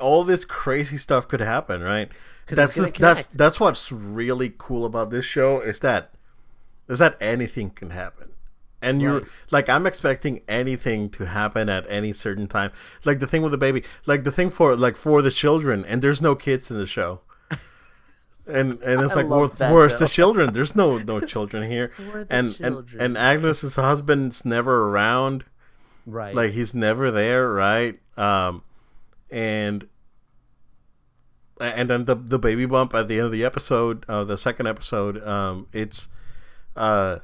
[0.00, 2.10] all this crazy stuff could happen right?
[2.46, 6.12] that's the, that's that's what's really cool about this show is that
[6.88, 8.30] is that anything can happen.
[8.80, 9.28] And you're Right.
[9.50, 12.70] like i'm expecting anything to happen at any certain time.
[13.04, 16.00] Like the thing with the baby like the thing for like for the children and
[16.00, 17.20] there's no kids in the show.
[18.50, 20.52] And and it's I like love where, that, where's the children.
[20.54, 21.92] There's no no children here.
[21.98, 25.44] Where are the and, and and agnes's husband's never around.
[26.06, 26.34] Right.
[26.34, 27.98] like he's never there right?
[28.16, 28.62] Um
[29.30, 29.88] and
[31.60, 34.66] and then the the baby bump at the end of the episode uh the second
[34.66, 36.08] episode um it's
[36.76, 37.18] uh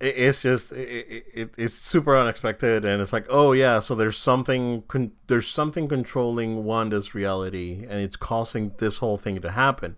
[0.00, 4.16] it, it's just it, it, it's super unexpected and it's like oh yeah so there's
[4.16, 9.96] something con- there's something controlling wanda's reality and it's causing this whole thing to happen.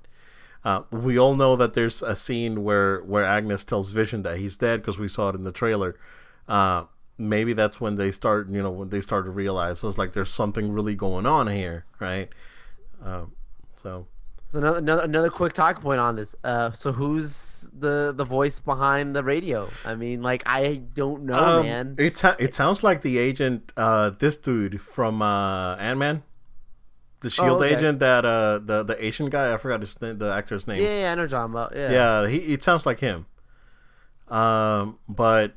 [0.65, 4.57] Uh, we all know that there's a scene where where agnes tells vision that he's
[4.57, 5.97] dead because we saw it in the trailer.
[6.47, 6.85] Uh,
[7.19, 10.13] maybe that's when they start you know when they start to realize so it's like
[10.13, 12.29] there's something really going on here right
[13.05, 13.33] um,
[13.75, 14.07] so
[14.47, 16.35] So another, another another quick talk point on this.
[16.45, 19.69] Uh, so who's the the voice behind the radio?
[19.85, 21.95] I mean, like I don't know, um, man.
[21.99, 26.23] it, it sounds like the agent uh, this dude from uh, ant-man
[27.21, 27.75] the shield okay.
[27.75, 31.03] agent that uh, the the asian guy i forgot his name the actor's name Yeah,
[31.03, 31.73] yeah, I know what about.
[31.75, 31.93] Yeah.
[31.93, 33.27] yeah he it sounds like him
[34.29, 35.55] um but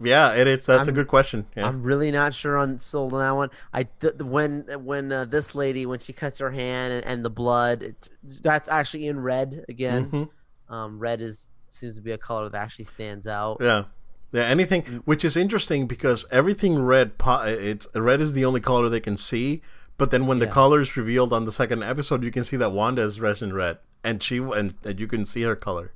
[0.00, 3.20] yeah it is that's a good question yeah I'm really not sure on sold on
[3.20, 3.50] that one.
[3.72, 7.30] I th- when when uh, this lady when she cuts her hand and, and the
[7.30, 8.08] blood, it,
[8.42, 10.06] that's actually in red again.
[10.06, 10.74] Mm-hmm.
[10.74, 13.58] Um, red is seems to be a color that actually stands out.
[13.60, 13.84] Yeah.
[14.32, 19.00] Yeah, anything which is interesting because everything red it's red is the only color they
[19.00, 19.62] can see,
[19.96, 20.52] but then when the Yeah.
[20.52, 23.54] color is revealed on the second episode, you can see that Wanda is dressed in
[23.54, 25.92] red and she and, and you can see her color.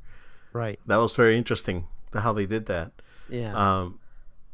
[0.53, 0.79] Right.
[0.87, 2.93] That was very interesting how they did that.
[3.31, 3.55] Yeah.
[3.55, 3.99] Um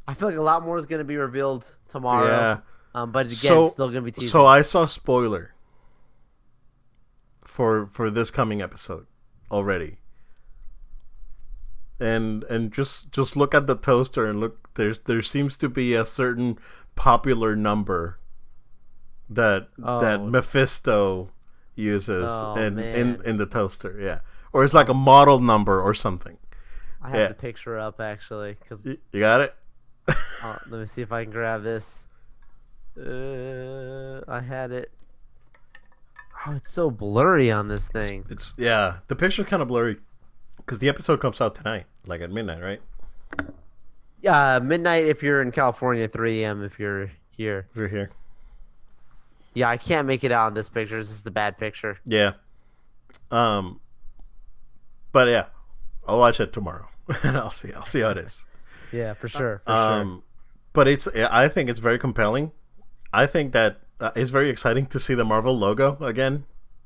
[0.09, 2.29] I feel like a lot more is going to be revealed tomorrow.
[2.29, 2.59] Yeah.
[2.95, 4.29] Um, but again, so it's still going to be teasing.
[4.29, 5.53] so I saw spoiler
[7.45, 9.07] for for this coming episode
[9.51, 9.99] already.
[11.99, 15.95] And and just just look at the toaster and look there's there seems to be
[15.95, 16.59] a certain
[16.95, 18.18] popular number
[19.31, 20.27] that that Oh.
[20.29, 21.31] Mephisto
[21.74, 24.20] uses Oh, in, in in the toaster, yeah.
[24.53, 26.39] Or it's like a model number or something.
[27.07, 27.28] I have yeah.
[27.28, 29.54] the picture up actually because You got it?
[30.09, 32.09] Uh, let me see if I can grab this.
[32.98, 34.90] Uh, I had it.
[36.44, 38.24] Oh, it's so blurry on this thing.
[38.28, 39.98] It's yeah, the picture's kind of blurry
[40.66, 42.82] cuz the episode comes out tonight, like at midnight, right?
[44.20, 46.64] Yeah, midnight if you're in California, 3 a.m.
[46.64, 47.68] if you're here.
[47.70, 48.11] If you're here.
[49.54, 50.96] Yeah, I can't make it out in this picture.
[50.96, 52.00] This is the bad picture.
[52.04, 52.32] Yeah.
[53.30, 53.80] Um
[55.12, 55.46] but yeah,
[56.09, 56.88] I'll watch it tomorrow.
[57.24, 58.46] and I'll see I'll see how it is.
[58.92, 59.62] Yeah, for sure.
[59.64, 60.22] For Um
[60.72, 62.52] but it's I think it's very compelling.
[63.12, 66.44] I think that uh, it's very exciting to see the Marvel logo again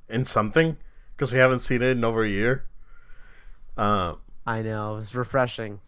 [0.09, 0.77] in something
[1.17, 2.67] because we haven't seen it in over a year.
[3.77, 4.15] Uh.
[4.47, 4.93] I know.
[4.93, 5.81] It was refreshing.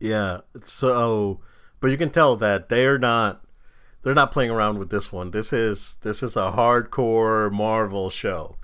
[0.00, 0.38] yeah.
[0.62, 1.40] So,
[1.80, 3.42] but you can tell that they're not
[4.02, 5.30] they're not playing around with this one.
[5.32, 8.56] This is this is a hardcore Marvel show.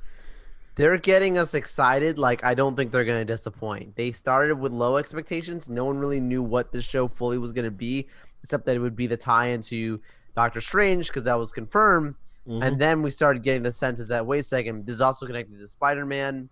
[0.77, 2.19] They're getting us excited.
[2.19, 3.97] Like I don't think they're gonna disappoint.
[3.97, 5.69] They started with low expectations.
[5.69, 8.07] No one really knew what the show fully was gonna be,
[8.43, 10.01] except that it would be the tie into
[10.37, 12.15] Doctor Strange because that was confirmed.
[12.47, 12.65] Mhm.
[12.65, 15.59] And then we started getting the sense that wait a second, this is also connected
[15.59, 16.51] to Spider Man.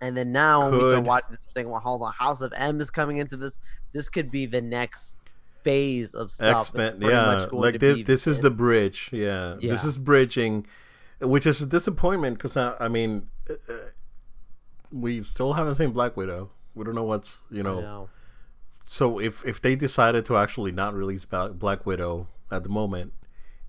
[0.00, 2.90] And then now we start watching this, saying, "Well, hold on, House of M is
[2.90, 3.58] coming into this.
[3.92, 5.16] This could be the next
[5.62, 8.06] phase of stuff." X Men, yeah, much going like to this.
[8.06, 9.08] This is the bridge.
[9.12, 10.66] Yeah, this is bridging,
[11.20, 13.74] which is a disappointment because I, I mean, uh, uh,
[14.90, 16.50] we still haven't seen Black Widow.
[16.74, 17.80] We don't know what's you know.
[17.80, 18.08] know.
[18.84, 23.12] So if if they decided to actually not release Black Widow at the moment,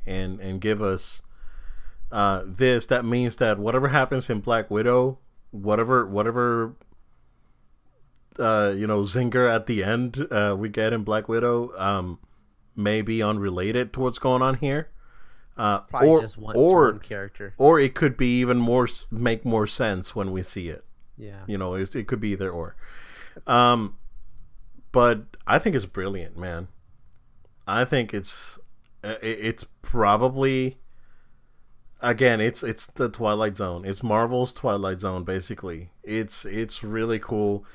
[0.05, 1.21] and and give us
[2.11, 5.19] uh, this, that means that whatever happens in Black Widow,
[5.51, 6.75] whatever whatever
[8.39, 12.19] uh, you know zinger at the end uh, we get in Black Widow um,
[12.75, 14.89] may be unrelated to what's going on here,
[15.57, 17.53] uh, Probably or just one, or one character.
[17.57, 20.83] or it could be even more make more sense when we see it.
[21.17, 21.41] Yeah.
[21.47, 22.75] You know, it, it could be either or.
[23.47, 23.95] Um,
[24.91, 26.67] but I think it's brilliant, man.
[27.67, 28.59] I think it's
[29.03, 30.77] uh, it's probably
[32.01, 33.85] again it's it's the Twilight Zone.
[33.85, 35.89] It's Marvel's Twilight Zone, basically.
[36.03, 37.65] It's it's really cool.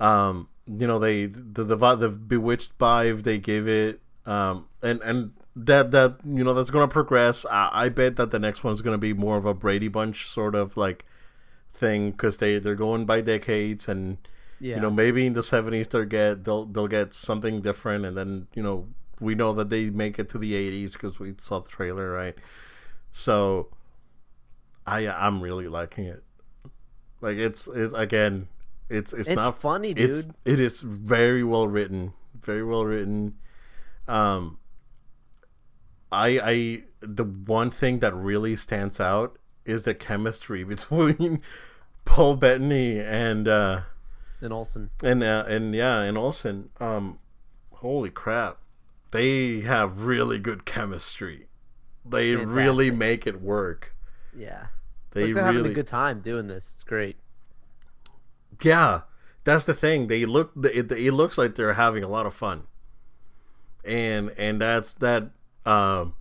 [0.00, 5.32] Um, you know, they the the, the Bewitched Five they gave it, um, and and
[5.56, 7.46] that that you know that's gonna progress.
[7.50, 10.54] I, I bet that the next one's gonna be more of a Brady Bunch sort
[10.54, 11.04] of like
[11.70, 14.18] thing because they they're going by decades and
[14.60, 14.76] Yeah.
[14.76, 18.46] you know maybe in the 70s they'll get they'll they'll get something different and then
[18.54, 18.88] you know
[19.20, 22.34] we know that they make it to the 80s because we saw the trailer right
[23.10, 23.68] so
[24.86, 26.22] i i'm really liking it
[27.20, 28.48] like it's it again
[28.88, 33.34] it's it's, It's not funny, it's it is very well written very well written
[34.08, 34.58] um
[36.16, 41.40] i i the one thing that really stands out is the chemistry between
[42.04, 43.80] paul bettany and uh
[44.40, 44.90] and Olsen.
[45.02, 47.18] and uh, and yeah, and Olsen, um,
[47.72, 48.58] holy crap,
[49.10, 51.46] they have really good chemistry.
[52.04, 53.94] They really make it work.
[54.36, 54.66] Yeah.
[55.10, 56.74] They they're having really, a good time doing this.
[56.74, 57.16] It's great.
[58.62, 59.00] yeah.
[59.44, 60.08] That's the thing.
[60.08, 60.52] They look.
[60.56, 62.64] It, it looks like they're having a lot of fun.
[63.84, 65.30] And and that's that.
[65.66, 66.14] Um,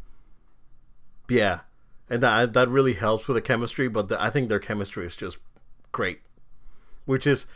[1.30, 1.62] yeah,
[2.10, 3.88] and that that really helps with the chemistry.
[3.88, 5.40] But the, I think their chemistry is just
[5.92, 6.20] great,
[7.06, 7.48] which is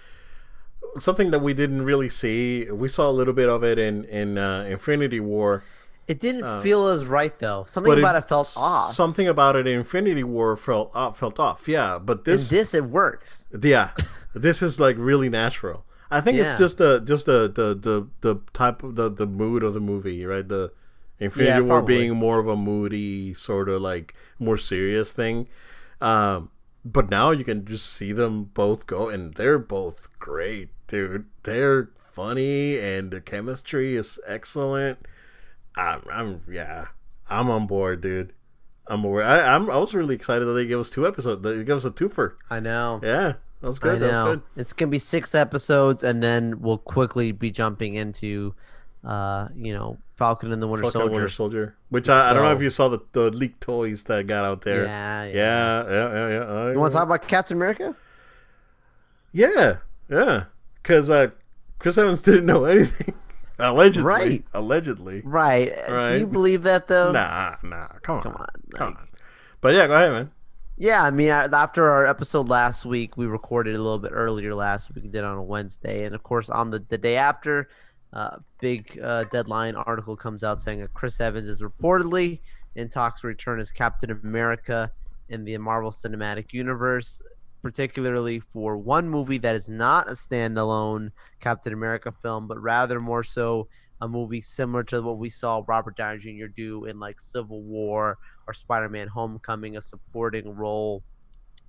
[0.97, 2.69] something that we didn't really see.
[2.71, 5.63] We saw a little bit of it in in uh, Infinity War.
[6.07, 7.65] It didn't feel as right though.
[7.67, 8.93] Something Uh, about it, felt off.
[8.93, 11.67] Something about it in Infinity War felt uh, felt off.
[11.67, 13.47] Yeah, but In this, this, it works.
[13.61, 13.91] yeah,
[14.33, 15.85] this is like really natural.
[16.09, 19.61] I think it's just the just the the the, the type of the, the mood
[19.61, 20.47] of the movie, right?
[20.47, 20.71] The
[21.19, 21.97] Infinity Yeah, War probably.
[21.97, 25.47] being more of a moody sort of like more serious thing.
[26.01, 26.51] Um,
[26.85, 31.25] but now you can just see them both go, and they're both great, dude.
[31.43, 34.99] They're funny, and the chemistry is excellent.
[35.75, 36.85] I'm, I'm yeah,
[37.29, 38.33] I'm on board, dude.
[38.87, 39.23] I'm aware.
[39.23, 41.43] I, I'm, I was really excited that they gave us two episodes.
[41.43, 42.33] They gave us a twofer.
[42.49, 42.99] I know.
[43.03, 43.99] Yeah, that was I good.
[44.01, 44.41] That was good.
[44.55, 48.55] It's gonna be six episodes, and then we'll quickly be jumping into,
[49.03, 51.11] uh, you know, Falcon and the Winter Fucking Soldier.
[51.13, 51.75] Winter Soldier.
[51.89, 54.61] Which I, I don't know if you saw the, the leaked toys that got out
[54.61, 54.85] there.
[54.85, 55.33] Yeah, yeah.
[55.33, 56.29] yeah, yeah, yeah.
[56.29, 56.45] yeah.
[56.67, 57.95] I- You want to talk about Captain America?
[59.31, 59.77] Yeah,
[60.09, 60.45] yeah.
[60.81, 61.27] Because uh,
[61.77, 63.13] Chris Evans didn't know anything.
[63.59, 64.03] Allegedly.
[64.05, 64.43] Right.
[64.53, 65.21] Allegedly.
[65.25, 65.73] Right.
[66.07, 67.11] Do you believe that though?
[67.11, 67.87] Nah, nah.
[68.01, 68.21] Come on.
[68.23, 69.07] Come on, Come like- on.
[69.61, 70.31] But yeah, go ahead, man.
[70.77, 74.55] Yeah, I mean, uh, after our episode last week, we recorded a little bit earlier
[74.55, 75.03] last week.
[75.03, 77.67] We did on a Wednesday, and of course, on the, the day after,
[78.13, 82.39] uh, big uh, deadline article comes out saying that Chris Evans is reportedly
[82.75, 84.91] in talks to return as Captain America
[85.27, 87.21] in the Marvel Cinematic Universe,
[87.61, 93.23] particularly for one movie that is not a standalone Captain America film, but rather more
[93.23, 93.67] so
[94.01, 96.47] a movie similar to what we saw Robert Downey Jr.
[96.47, 101.03] do in like Civil War or Spider-Man: Homecoming, a supporting role,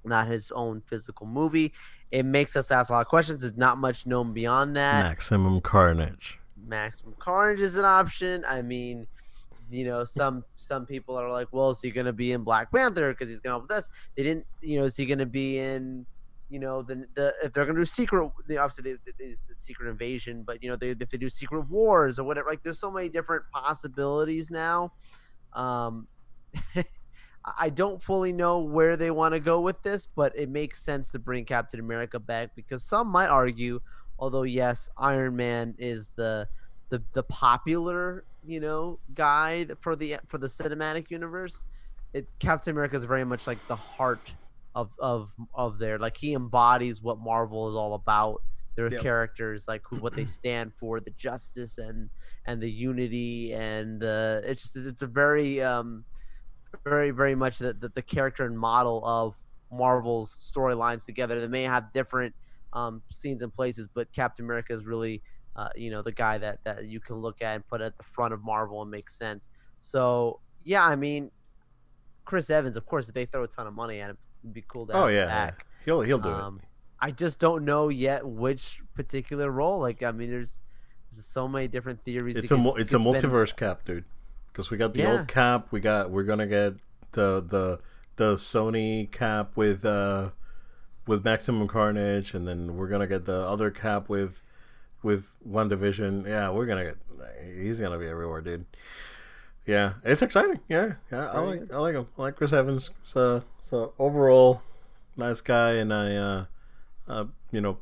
[0.04, 1.72] not his own physical movie.
[2.10, 3.42] It makes us ask a lot of questions.
[3.42, 5.04] There's not much known beyond that.
[5.04, 6.38] Maximum Carnage.
[6.66, 8.44] Maximum Carnage is an option.
[8.48, 9.06] I mean,
[9.70, 12.72] you know, some some people are like, well, is he going to be in Black
[12.72, 13.90] Panther because he's going to help with this?
[14.16, 16.06] They didn't, you know, is he going to be in,
[16.48, 19.54] you know, the the if they're going to do Secret, they obviously they, it's a
[19.54, 22.80] Secret Invasion, but you know, they, if they do Secret Wars or whatever, like there's
[22.80, 24.92] so many different possibilities now.
[25.52, 26.08] Um,
[27.58, 31.10] I don't fully know where they want to go with this, but it makes sense
[31.12, 33.80] to bring Captain America back because some might argue,
[34.18, 36.48] although yes, Iron Man is the
[36.90, 41.64] the the popular you know guy for the for the cinematic universe.
[42.12, 44.34] It Captain America is very much like the heart
[44.74, 48.42] of of of their like he embodies what Marvel is all about.
[48.76, 49.00] Their Yep.
[49.02, 52.10] characters, like who what they stand for, the justice and
[52.46, 56.04] and the unity and the it's just it's a very um
[56.84, 59.36] very very much the the, the character and model of
[59.72, 61.40] Marvel's storylines together.
[61.40, 62.34] They may have different
[62.72, 65.22] um, scenes and places, but Captain America is really
[65.56, 68.04] uh, you know the guy that that you can look at and put at the
[68.04, 69.48] front of Marvel and make sense.
[69.78, 71.30] So yeah, I mean,
[72.24, 74.62] Chris Evans, of course, if they throw a ton of money at him, it'd be
[74.62, 75.50] cool to have Oh him yeah, yeah.
[75.84, 76.60] he'll he'll do Um,
[77.00, 79.80] I just don't know yet which particular role.
[79.80, 80.60] Like, I mean, there's,
[81.10, 82.36] there's so many different theories.
[82.36, 84.04] It's a it's a multiverse cap, dude.
[84.60, 85.12] Because we got the Yeah.
[85.12, 86.74] old cap, we got we're gonna get
[87.12, 87.80] the the
[88.16, 90.32] the Sony cap with uh
[91.06, 94.42] with Maximum Carnage, and then we're gonna get the other cap with
[95.02, 96.28] with WandaVision.
[96.28, 96.96] Yeah, we're gonna get.
[97.58, 98.66] He's gonna be everywhere, dude.
[99.64, 100.60] Yeah, it's exciting.
[100.68, 102.08] Yeah, yeah, I like I like him.
[102.18, 102.90] I like Chris Evans.
[103.02, 104.60] So so overall,
[105.16, 106.44] nice guy, and I uh,
[107.08, 107.78] uh you know.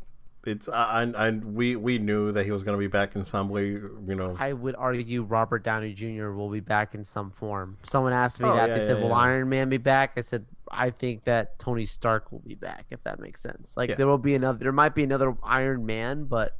[0.49, 3.67] It's I I- we we knew that he was gonna be back in some way,
[3.69, 4.35] you know.
[4.39, 6.31] I would argue Robert Downey Jr.
[6.31, 7.77] will be back in some form.
[7.83, 8.69] Someone asked me Oh, that.
[8.69, 9.13] yeah, they said, yeah, "Will.
[9.13, 13.03] Iron Man be back?" I said, "I think that Tony Stark will be back, if
[13.03, 13.77] that makes sense.
[13.77, 13.97] Like Yeah.
[13.97, 14.59] there will be another.
[14.59, 16.57] There might be another Iron Man, but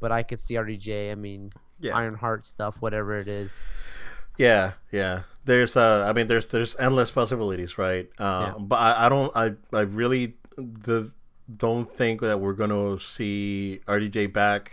[0.00, 1.10] but I could see RDJ.
[1.12, 1.50] I mean,
[1.80, 1.96] Yeah.
[1.96, 3.66] Iron Heart stuff, whatever it is.
[4.38, 5.22] Yeah, yeah.
[5.44, 8.08] There's uh I mean there's there's endless possibilities, right?
[8.18, 8.58] Uh Yeah.
[8.58, 11.12] but I, I don't I I really the
[11.56, 14.72] don't think that we're going to see RDJ back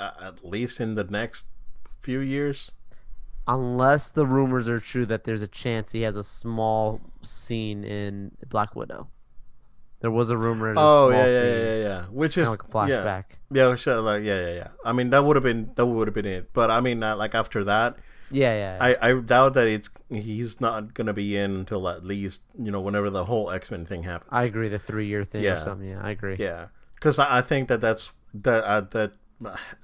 [0.00, 1.48] uh, at least in the next
[2.00, 2.72] few years.
[3.46, 8.32] Unless the rumors are true that there's a chance he has a small scene in
[8.48, 9.08] Black Widow.
[10.00, 10.74] There was a rumor.
[10.76, 12.02] Oh a small yeah, yeah, scene, yeah, yeah, yeah.
[12.06, 12.72] Which is like a yeah.
[12.72, 13.24] flashback.
[13.50, 14.68] Yeah, sure, like yeah, yeah, yeah.
[14.84, 16.52] I mean, that would have been that would have been it.
[16.52, 17.96] But I mean, uh, like after that,
[18.30, 18.78] Yeah, yeah.
[19.00, 22.80] I, I doubt that it's he's not gonna be in until at least you know
[22.80, 24.30] whenever the whole X Men thing happens.
[24.32, 24.68] I agree.
[24.68, 25.54] The three year thing Yeah.
[25.56, 25.88] or something.
[25.88, 26.36] Yeah, I agree.
[26.38, 29.12] Yeah, because I, I think that that's that uh, that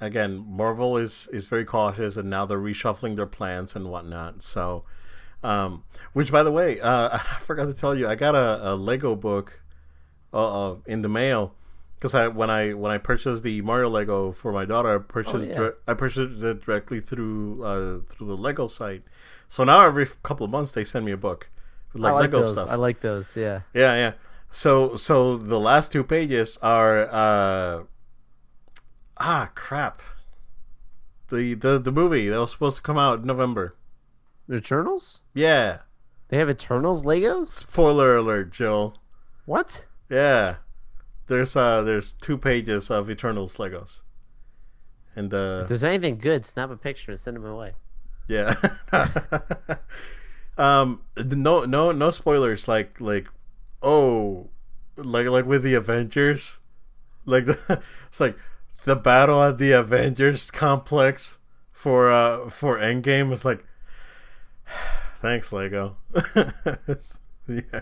[0.01, 4.43] again, Marvel is is very cautious, and now they're reshuffling their plans and whatnot.
[4.43, 4.85] So,
[5.43, 8.75] um, which by the way, uh, I forgot to tell you, I got a, a
[8.75, 9.61] Lego book
[10.33, 11.55] uh, uh, in the mail
[12.01, 15.51] because I when I when I purchased the Mario Lego for my daughter, I purchased
[15.51, 15.59] yeah.
[15.59, 19.03] dir- I purchased it directly through uh, through the Lego site.
[19.47, 21.51] So now every couple of months they send me a book
[21.93, 22.53] like, I like Lego those.
[22.53, 22.69] stuff.
[22.71, 23.37] I like those.
[23.37, 23.61] Yeah.
[23.75, 24.13] Yeah, yeah.
[24.51, 27.83] So so the last two pages are uh
[29.19, 30.01] ah crap.
[31.29, 33.77] The the the movie that was supposed to come out in November.
[34.51, 35.23] Eternals?
[35.35, 35.81] Yeah.
[36.29, 37.47] They have Eternals Legos?
[37.47, 38.97] Spoiler alert, Jill.
[39.47, 39.87] What?
[40.09, 40.57] Yeah.
[41.31, 44.03] There's uh there's two pages of Eternals Legos.
[45.15, 47.75] And uh If there's anything good, snap a picture and send them away.
[48.27, 48.53] Yeah.
[50.59, 53.29] um no no no spoilers like like
[53.81, 54.51] oh
[54.97, 56.61] like like with the Avengers
[57.27, 58.37] like the, it's like
[58.85, 61.39] the battle at the Avengers complex
[61.71, 63.65] for uh for Endgame is like
[65.23, 65.97] thanks Lego.
[67.47, 67.81] yeah.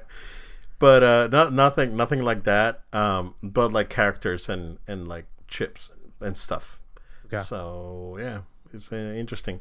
[0.79, 5.91] But uh not nothing nothing like that um but like characters and and like chips
[6.20, 6.81] and, stuff.
[7.26, 7.37] Okay.
[7.39, 8.41] So yeah,
[8.72, 9.61] it's uh, interesting.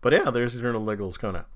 [0.00, 1.48] But yeah, there's Eternal Legos coming out.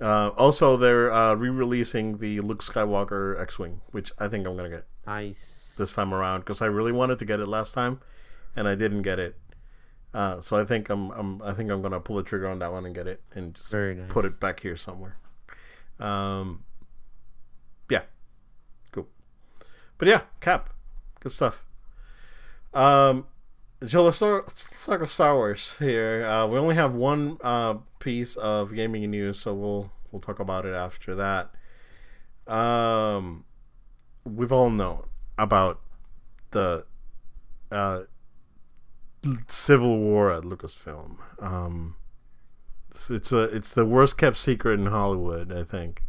[0.00, 4.84] Uh, also, they're uh, re-releasing the Luke Skywalker X-wing, which I think I'm gonna get
[5.06, 5.76] Nice.
[5.78, 8.00] this time around because I really wanted to get it last time,
[8.56, 9.36] and I didn't get it.
[10.12, 12.72] Uh, so I think I'm, I'm I think I'm gonna pull the trigger on that
[12.72, 14.12] one and get it and just Very nice.
[14.12, 15.16] put it back here somewhere.
[16.00, 16.64] Um,
[17.88, 18.02] yeah,
[18.90, 19.06] cool.
[20.02, 20.70] But yeah, Cap,
[21.20, 21.64] good stuff.
[22.74, 23.28] Um,
[23.84, 26.24] so let's let's talk Star Wars here.
[26.24, 30.66] Uh, we only have one uh, piece of gaming news, so we'll we'll talk about
[30.66, 31.50] it after that.
[32.52, 33.44] Um,
[34.26, 35.04] we've all known
[35.38, 35.78] about
[36.50, 36.84] the
[37.70, 38.00] uh,
[39.46, 41.18] civil war at Lucasfilm.
[41.40, 41.94] Um,
[42.90, 46.02] it's, it's a it's the worst kept secret in Hollywood, I think.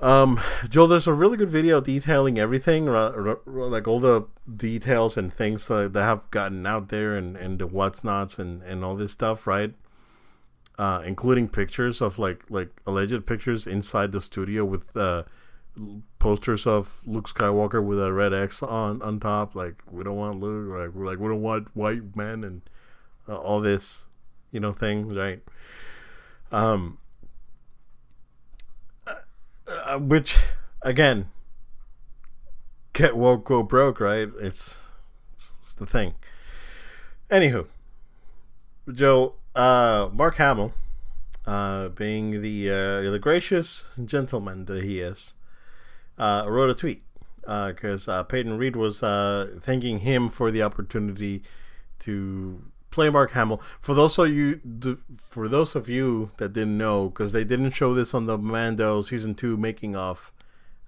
[0.00, 4.26] Um, Joel, there's a really good video detailing everything, like all the
[4.56, 8.62] details and things that, that have gotten out there, and, and the what's nots and,
[8.62, 9.74] and all this stuff, right?
[10.78, 15.24] Uh, including pictures of like like alleged pictures inside the studio with uh,
[16.18, 19.54] posters of Luke Skywalker with a red X on on top.
[19.54, 22.62] Like we don't want Luke, like we're like we don't want white men and
[23.28, 24.06] uh, all this,
[24.50, 25.40] you know, thing, right?
[26.50, 26.96] Um,
[29.88, 30.38] uh, which
[30.82, 31.26] again,
[32.92, 34.28] get woke, go broke, right?
[34.40, 34.92] It's
[35.32, 36.14] it's, it's the thing.
[37.30, 37.66] Anywho,
[38.92, 40.72] Joe, uh, Mark Hamill,
[41.46, 45.36] uh, being the uh, the gracious gentleman that he is,
[46.18, 47.02] uh, wrote a tweet
[47.40, 51.42] because uh, uh, Peyton Reed was uh, thanking him for the opportunity
[52.00, 53.58] to play Mark Hamill.
[53.80, 54.60] For those of you,
[55.28, 59.02] for those of you that didn't know, because they didn't show this on the Mando
[59.02, 60.32] season two making of,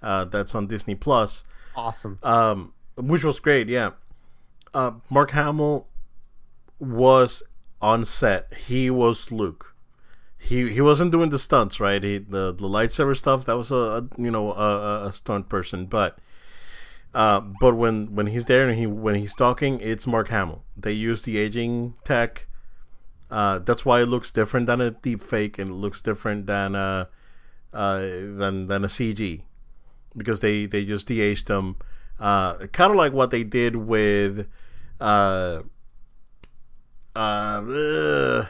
[0.03, 1.45] uh, that's on Disney Plus.
[1.77, 2.19] Awesome.
[2.23, 3.69] Um, which was great.
[3.69, 3.91] Yeah.
[4.75, 5.87] Uh, Mark Hamill
[6.79, 7.43] was
[7.81, 8.55] on set.
[8.55, 9.75] He was Luke.
[10.39, 12.03] He he wasn't doing the stunts, right?
[12.03, 15.87] He, the the lightsaber stuff that was a, a you know a, a stunt person,
[15.87, 16.19] but
[17.15, 20.65] uh, but when when he's there and he when he's talking, it's Mark Hamill.
[20.77, 22.47] They use the aging tech.
[23.31, 26.75] Uh, that's why it looks different than a deep fake and it looks different than
[26.75, 27.09] a
[27.73, 29.43] uh, than than a CG
[30.17, 31.77] because they they just de-aged them.
[32.21, 34.49] Uh, kind of like what they did with
[35.01, 35.63] uh,
[37.17, 38.45] uh,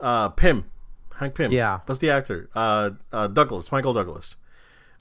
[0.00, 0.70] uh, Pym,
[1.18, 1.50] Hank Pym.
[1.52, 2.48] Yeah, that's the actor.
[2.54, 4.36] Uh, uh, Douglas, Michael Douglas.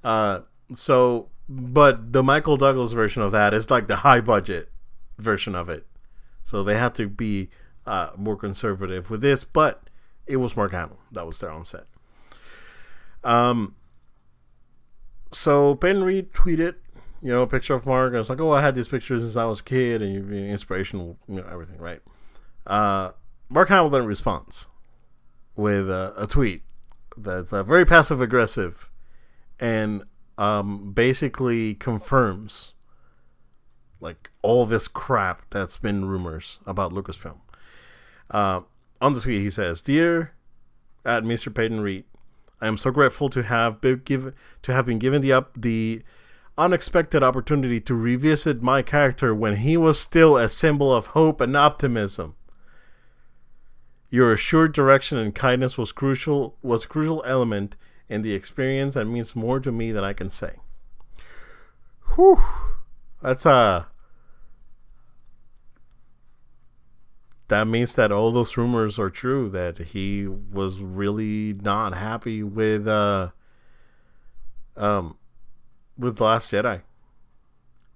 [0.03, 0.41] Uh,
[0.71, 4.69] so but the Michael Douglas version of that is like the high budget
[5.17, 5.85] version of it.
[6.43, 7.49] So they have to be
[7.85, 9.89] uh, more conservative with this, but
[10.27, 11.85] it was Mark Hamill that was there on set.
[13.23, 13.75] Um,
[15.31, 16.75] so Peyton Reed tweeted,
[17.21, 18.13] you know, a picture of Mark.
[18.13, 20.29] I was like, oh, I had these pictures since I was a kid, and you've
[20.29, 22.01] been inspirational, you know, everything, right?
[22.67, 23.11] Uh,
[23.49, 24.69] Mark Hamill then responds
[25.55, 26.63] with a, a tweet
[27.15, 28.89] that's uh, very passive aggressive
[29.59, 30.03] and
[30.37, 32.73] um, basically confirms
[33.99, 37.39] like all this crap that's been rumors about Lucasfilm.
[38.29, 38.61] Uh,
[39.01, 40.33] on the tweet, he says, "Dear
[41.05, 41.53] at Mr.
[41.53, 42.05] Peyton Reed,
[42.61, 46.01] I am so grateful to have been given to have been given the up the
[46.57, 51.57] unexpected opportunity to revisit my character when he was still a symbol of hope and
[51.57, 52.35] optimism.
[54.09, 57.75] Your assured direction and kindness was crucial was a crucial element
[58.09, 60.57] and the experience that means more to me than I can say.
[62.15, 62.39] Whew.
[63.21, 63.49] That's a.
[63.49, 63.83] Uh,
[67.47, 69.49] that means that all those rumors are true.
[69.49, 73.29] That he was really not happy with uh,
[74.75, 75.17] um,
[75.97, 76.81] with the Last Jedi.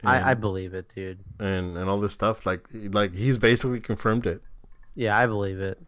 [0.01, 1.19] And, I, I believe it, dude.
[1.39, 4.41] And and all this stuff, like like he's basically confirmed it.
[4.95, 5.79] Yeah, I believe it.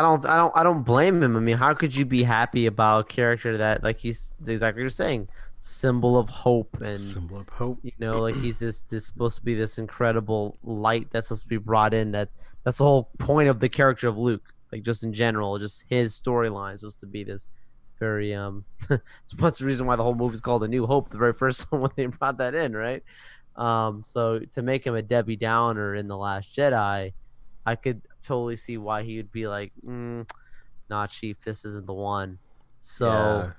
[0.00, 1.36] I don't, I don't, I don't blame him.
[1.36, 4.84] I mean, how could you be happy about a character that, like he's exactly what
[4.84, 5.28] you're saying,
[5.58, 7.80] symbol of hope and symbol of hope.
[7.82, 11.48] You know, like he's this, this supposed to be this incredible light that's supposed to
[11.50, 12.12] be brought in.
[12.12, 12.30] That
[12.64, 14.54] that's the whole point of the character of Luke.
[14.72, 17.46] Like just in general, just his storyline is supposed to be this
[17.98, 18.64] very um.
[18.90, 21.10] it's what's the reason why the whole movie is called A New Hope.
[21.10, 23.02] The very first one when they brought that in, right?
[23.54, 27.12] Um, so to make him a Debbie Downer in the Last Jedi,
[27.66, 30.28] I could totally see why he would be like, mm,
[30.88, 32.38] "Nah, Chief, this isn't the one."
[32.78, 33.52] So,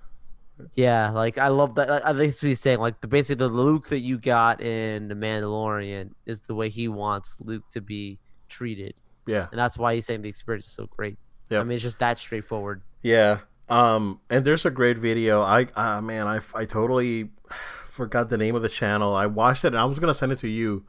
[0.57, 1.89] yeah, yeah like I love that.
[2.05, 2.79] I think what he's saying.
[2.79, 6.87] Like the basically the Luke that you got in the Mandalorian is the way he
[6.87, 8.95] wants Luke to be treated.
[9.27, 11.17] Yeah, and that's why he's saying the experience is so great.
[11.49, 12.81] Yeah, I mean it's just that straightforward.
[13.03, 13.39] Yeah,
[13.71, 15.41] um, and there's a great video.
[15.41, 17.29] I, uh, man, I, I totally
[17.83, 19.15] forgot the name of the channel.
[19.15, 20.85] I watched it and I was gonna send it to you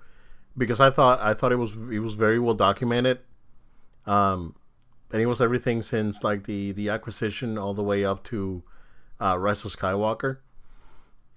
[0.56, 3.20] because I thought I thought it was it was very well documented.
[4.06, 4.56] Um,
[5.12, 8.62] and it was everything since like the the acquisition all the way up to
[9.20, 10.38] uh, Rise of Skywalker,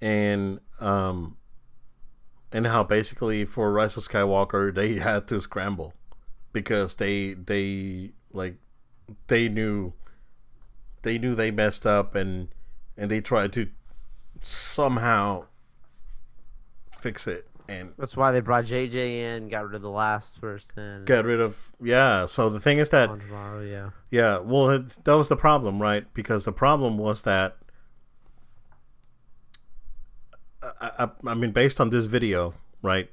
[0.01, 1.37] and um,
[2.51, 5.93] and how basically for Rise of Skywalker they had to scramble
[6.53, 8.55] because they they like
[9.27, 9.93] they knew
[11.03, 12.47] they knew they messed up and
[12.97, 13.67] and they tried to
[14.39, 15.45] somehow
[16.97, 21.05] fix it and that's why they brought JJ in, got rid of the last person.
[21.05, 22.25] Got rid of yeah.
[22.25, 23.09] So the thing is that
[23.63, 24.39] yeah, yeah.
[24.39, 26.11] Well, it, that was the problem, right?
[26.13, 27.57] Because the problem was that
[30.81, 33.09] I, I, I mean, based on this video, right?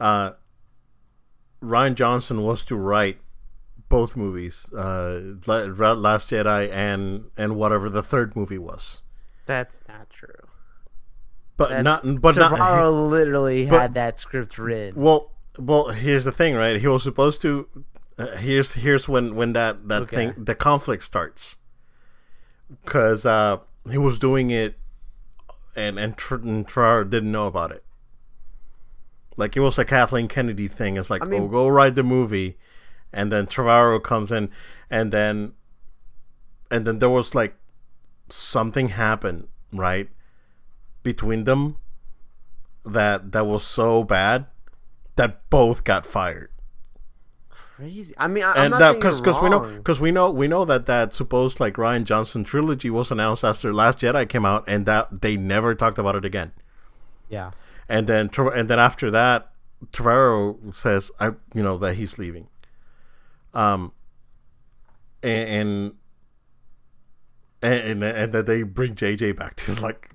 [0.00, 0.32] Uh,
[1.62, 3.18] Rian Johnson was to write
[3.88, 9.02] both movies, uh, Last Jedi and and whatever the third movie was.
[9.46, 10.48] That's not true
[11.56, 12.20] but That's, not.
[12.20, 15.00] But Trevorrow not, literally but, had that script written.
[15.00, 16.76] Well, well, here's the thing, right?
[16.80, 17.68] He was supposed to.
[18.18, 20.16] Uh, here's here's when when that that okay.
[20.16, 21.56] thing the conflict starts,
[22.84, 23.58] because uh,
[23.90, 24.78] he was doing it,
[25.76, 27.84] and and, Tr- and didn't know about it.
[29.36, 30.96] Like it was a Kathleen Kennedy thing.
[30.96, 32.58] It's like, I mean, oh, go write the movie,
[33.12, 34.50] and then Trevorrow comes in,
[34.90, 35.54] and then,
[36.70, 37.54] and then there was like
[38.28, 40.08] something happened, right?
[41.02, 41.76] Between them
[42.84, 44.46] that that was so bad
[45.16, 46.50] that both got fired.
[47.50, 48.14] crazy.
[48.18, 50.30] I mean, I, I'm and not that saying because because we know because we know
[50.30, 54.44] we know that that supposed like Rian Johnson trilogy was announced after Last Jedi came
[54.44, 56.52] out, and that they never talked about it again.
[57.28, 57.50] Yeah.
[57.88, 59.50] And then and then after that,
[59.90, 62.48] Trevorrow says I you know that he's leaving.
[63.54, 63.92] Um.
[65.24, 65.94] And
[67.62, 70.10] and and, and that they bring JJ back to like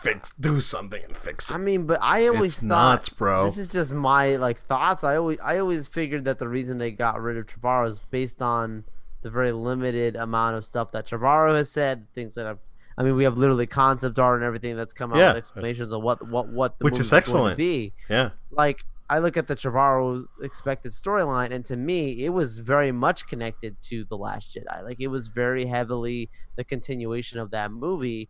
[0.00, 1.54] fix do something and fix it.
[1.54, 3.44] I mean, but I always It's thought nuts, bro.
[3.44, 5.04] This is just my like thoughts.
[5.04, 8.40] I always I always figured that the reason they got rid of Trevorrow is based
[8.42, 8.84] on
[9.22, 12.58] the very limited amount of stuff that Trevorrow has said, things that I've.
[12.96, 15.28] I mean, we have literally concept art and everything that's come out Yeah.
[15.28, 17.56] with explanations of what what what the Which is movie's going to excellent.
[17.58, 17.92] be.
[18.08, 18.30] yeah.
[18.50, 23.26] Like I look at the Trevorrow expected storyline, and to me, it was very much
[23.26, 24.82] connected to the Last Jedi.
[24.84, 28.28] Like it was very heavily the continuation of that movie.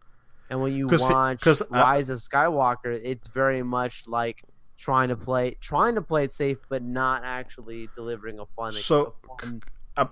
[0.50, 4.42] And when you 'Cause watch 'cause, uh, Rise of Skywalker, it's very much like
[4.78, 9.14] trying to play trying to play it safe, but not actually delivering a fun, So,
[9.24, 9.60] a fun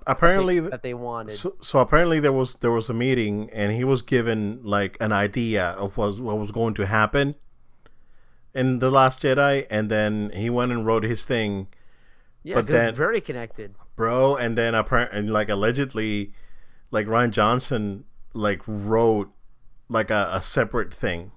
[0.06, 1.30] apparently, that they wanted.
[1.30, 5.12] So, so apparently there was there was a meeting and he was given like an
[5.12, 7.36] idea of what was, what was going to happen
[8.54, 11.68] in the Last Jedi, and then he went and wrote his thing,
[12.42, 13.74] yeah, but then- it's very connected.
[13.94, 14.36] bro.
[14.36, 16.32] And then apparently, like allegedly,
[16.90, 19.30] like Rian Johnson like wrote
[19.88, 21.32] like a, a separate thing,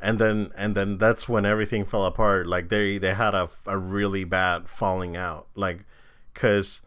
[0.00, 2.46] and then and then that's when everything fell apart.
[2.46, 5.84] Like they they had a, a really bad falling out, like
[6.32, 6.82] because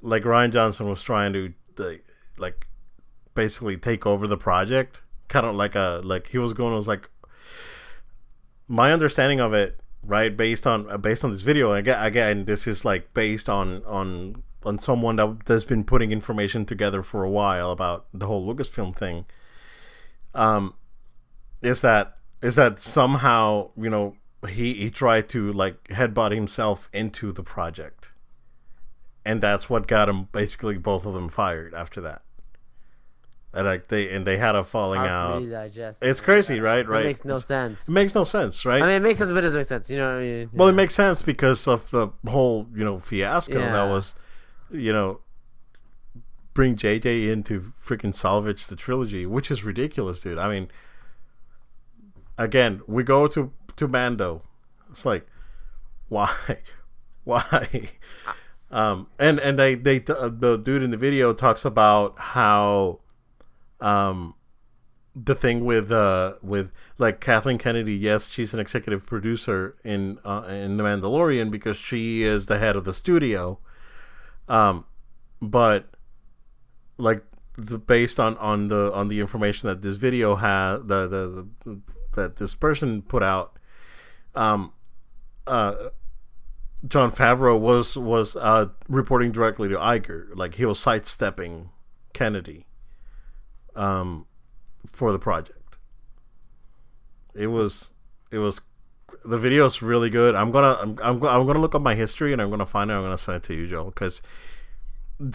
[0.00, 1.52] like Rian Johnson was trying to
[2.38, 2.66] like,
[3.34, 7.08] basically take over the project, kind of like a like he was going was like
[8.66, 11.72] my understanding of it, right, based on based on this video.
[11.72, 16.64] Again, again, this is like based on on on someone that that's been putting information
[16.64, 19.24] together for a while about the whole Lucasfilm thing.
[20.34, 20.74] Um,
[21.62, 24.16] is that is that somehow you know
[24.48, 28.12] he he tried to like headbutt himself into the project
[29.26, 32.22] and that's what got him basically both of them fired after that
[33.52, 36.04] and like they and they had a falling out digest.
[36.04, 37.88] it's crazy right It right makes no It's- sense.
[37.88, 39.90] it makes no sense right I mean, it makes sense, but it doesn't make sense.
[39.90, 40.50] You know what I mean?
[40.52, 44.14] well it makes sense because of the whole you know fiasco that was
[44.70, 45.20] you know
[46.54, 50.38] bring jj in to freaking salvage the trilogy which is ridiculous dude.
[50.38, 50.68] I mean
[52.36, 54.42] again we go to to mando.
[54.90, 55.26] It's like
[56.08, 56.32] why
[57.24, 57.90] why?
[58.70, 63.00] Um and and they they the dude in the video talks about how
[63.80, 64.34] um
[65.24, 70.46] the thing with uh with like Kathleen Kennedy, yes, she's an executive producer in uh,
[70.48, 73.58] in The Mandalorian because she is the head of the studio.
[74.48, 74.84] Um,
[75.40, 75.86] but
[76.96, 77.22] like
[77.56, 81.80] the, based on on the on the information that this video has, the, the the
[82.14, 83.58] that this person put out,
[84.34, 84.72] um,
[85.46, 85.74] uh.
[86.86, 91.70] Jon Favreau was was uh, reporting directly to Iger, like he was sidestepping
[92.12, 92.66] Kennedy,
[93.74, 94.26] um,
[94.92, 95.78] for the project.
[97.34, 97.94] It was
[98.30, 98.60] it was
[99.24, 100.34] the video is really good.
[100.34, 102.94] I'm gonna I'm, I'm, I'm gonna look up my history and I'm gonna find it.
[102.94, 104.22] I'm gonna send it to you, Joe, because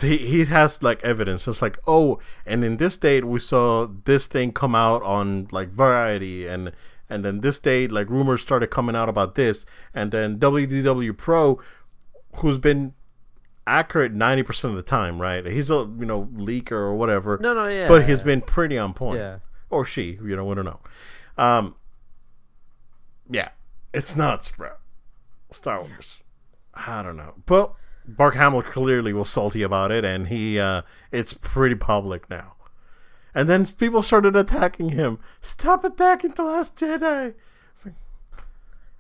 [0.02, 1.48] he, he has like evidence.
[1.48, 5.70] It's like oh, and in this date we saw this thing come out on like
[5.70, 6.72] Variety and.
[7.10, 11.60] And then this date, like rumors started coming out about this, and then WDW Pro,
[12.38, 12.94] who's been
[13.68, 15.46] accurate ninety percent of the time, right?
[15.46, 17.88] He's a you know leaker or whatever, No, no, yeah.
[17.88, 19.20] but he's been pretty on point.
[19.20, 19.40] Yeah.
[19.70, 20.80] Or she, you know, we don't know.
[21.38, 21.76] Um,
[23.30, 23.50] yeah,
[23.94, 24.72] it's nuts, bro.
[25.52, 26.24] Star Wars.
[26.74, 27.74] I don't know, but
[28.06, 32.56] Mark Hamill clearly was salty about it, and he, uh, it's pretty public now.
[33.36, 35.20] And then people started attacking him.
[35.42, 37.36] Stop attacking the Last Jedi.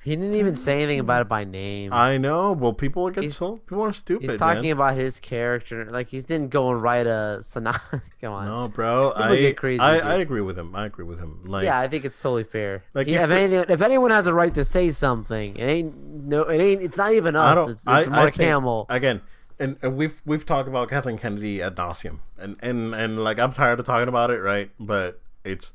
[0.03, 1.91] He didn't even say anything about it by name.
[1.93, 2.51] I know.
[2.51, 4.29] Well, people get He's- so people are stupid.
[4.29, 4.71] He's talking man.
[4.73, 5.85] about his character.
[5.85, 8.09] Like he didn't go and write a synopsis.
[8.21, 8.45] Come on.
[8.45, 9.11] No, bro.
[9.15, 9.99] People I, get crazy, I.
[9.99, 10.75] I agree with him.
[10.75, 11.41] I agree with him.
[11.45, 12.83] Like, yeah, I think it's totally fair.
[12.93, 16.27] Like, Like, if if, anything, if anyone has a right to say something, it ain't
[16.27, 16.81] no, it ain't.
[16.81, 17.69] It's not even I us.
[17.69, 18.85] It's, I, it's I Mark think, Hamill.
[18.89, 19.21] again,
[19.59, 23.53] and, and we've we've talked about Kathleen Kennedy ad nauseum, and and and like I'm
[23.53, 24.69] tired of talking about it, right?
[24.79, 25.73] But it's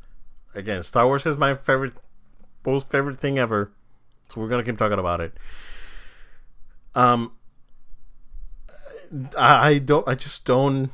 [0.54, 1.94] again, Star Wars is my favorite,
[2.66, 3.72] most favorite thing ever,
[4.28, 5.32] so we're gonna keep talking about it.
[6.94, 7.32] Um,
[9.38, 10.06] I, don't.
[10.06, 10.90] I just don't.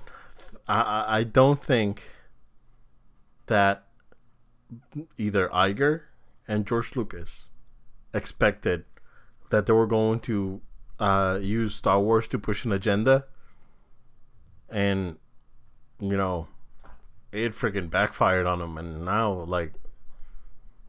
[0.68, 2.08] I I- I don't think
[3.46, 3.84] that
[5.18, 6.02] either Iger
[6.48, 7.50] and George Lucas
[8.12, 8.84] expected
[9.50, 10.60] that they were going to
[10.98, 13.26] uh, use Star Wars to push an agenda,
[14.70, 15.18] and
[16.00, 16.48] you know,
[17.32, 19.72] it freaking backfired on them, and now like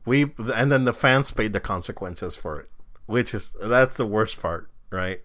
[0.06, 2.70] we and then the fans paid the consequences for it,
[3.06, 4.70] which is that's the worst part.
[4.92, 5.22] right?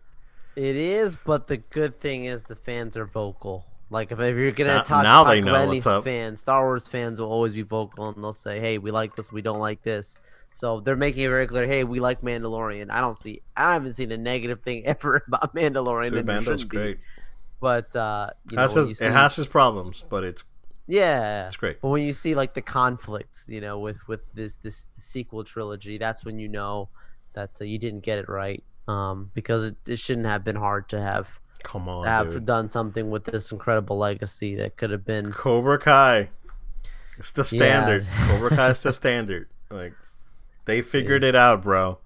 [0.56, 3.64] It is, but the good thing is the fans are vocal.
[3.88, 7.20] Like if, if you're gonna Now- talk, now talk about any fans, Star Wars fans
[7.20, 10.18] will always be vocal and they'll say, "Hey, we like this, we don't like this."
[10.50, 11.66] So they're making it very clear.
[11.66, 12.90] Hey, we like Mandalorian.
[12.90, 16.10] I don't see, I haven't seen a negative thing ever about Mandalorian.
[16.10, 16.76] Dude, Mando's shouldn't be.
[16.76, 16.98] great.
[17.60, 20.44] But uh, you know, Has you his, see, it has his problems, but it's
[20.90, 21.80] yeah, it's great.
[21.80, 25.96] But when you see like the conflicts, you know, with with this this sequel trilogy,
[25.98, 26.88] that's when you know
[27.34, 28.62] that uh, you didn't get it right.
[28.88, 32.44] Um, because it, it shouldn't have been hard to have Come on, have dude.
[32.44, 35.30] done something with this incredible legacy that could have been.
[35.32, 36.28] Cobra Kai.
[37.16, 37.44] It's the Yeah.
[37.84, 38.06] standard.
[38.26, 39.48] Cobra Kai is the standard.
[39.70, 39.92] Like
[40.64, 41.98] they figured it out, bro.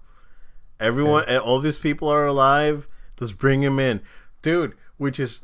[0.79, 2.87] Everyone, all these people are alive.
[3.19, 4.01] Let's bring him in,
[4.43, 4.73] dude.
[4.97, 5.43] Which is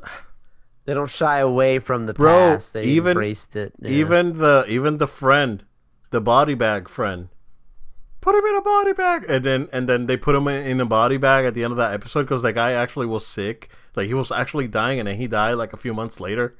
[0.84, 2.72] They don't shy away from the Bro, past.
[2.74, 3.74] They even- embraced it.
[3.78, 3.90] yeah.
[3.90, 5.64] even the even the friend,
[6.10, 7.28] the body bag friend.
[8.20, 10.86] Put him in a body bag, and then and then they put him in, a
[10.86, 13.68] body bag at the end of that episode because that guy actually was sick.
[13.96, 16.54] Like he was actually dying, and then he died like a few months later.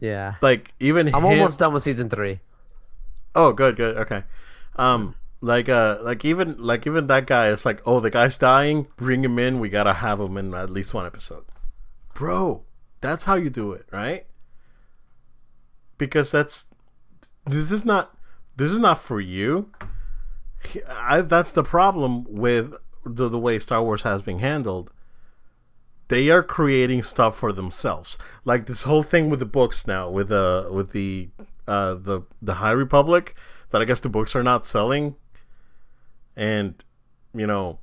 [0.00, 0.34] yeah.
[0.42, 2.40] Like even I'm him- almost done with season three.
[3.34, 4.24] Oh, good, good, okay.
[4.76, 8.88] Um, like uh, like even like even that guy, it's like, oh, the guy's dying.
[8.96, 9.60] Bring him in.
[9.60, 11.44] We gotta have him in at least one episode,
[12.14, 12.64] bro.
[13.06, 14.26] That's how you do it, right?
[15.98, 16.66] Because that's
[17.46, 18.16] this is not
[18.56, 19.70] this is not for you.
[21.00, 22.74] I, that's the problem with
[23.04, 24.90] the, the way Star Wars has been handled.
[26.08, 30.28] They are creating stuff for themselves, like this whole thing with the books now, with
[30.28, 31.30] the with the
[31.66, 33.34] uh, the the High Republic.
[33.70, 35.16] That I guess the books are not selling,
[36.36, 36.82] and
[37.34, 37.78] you know,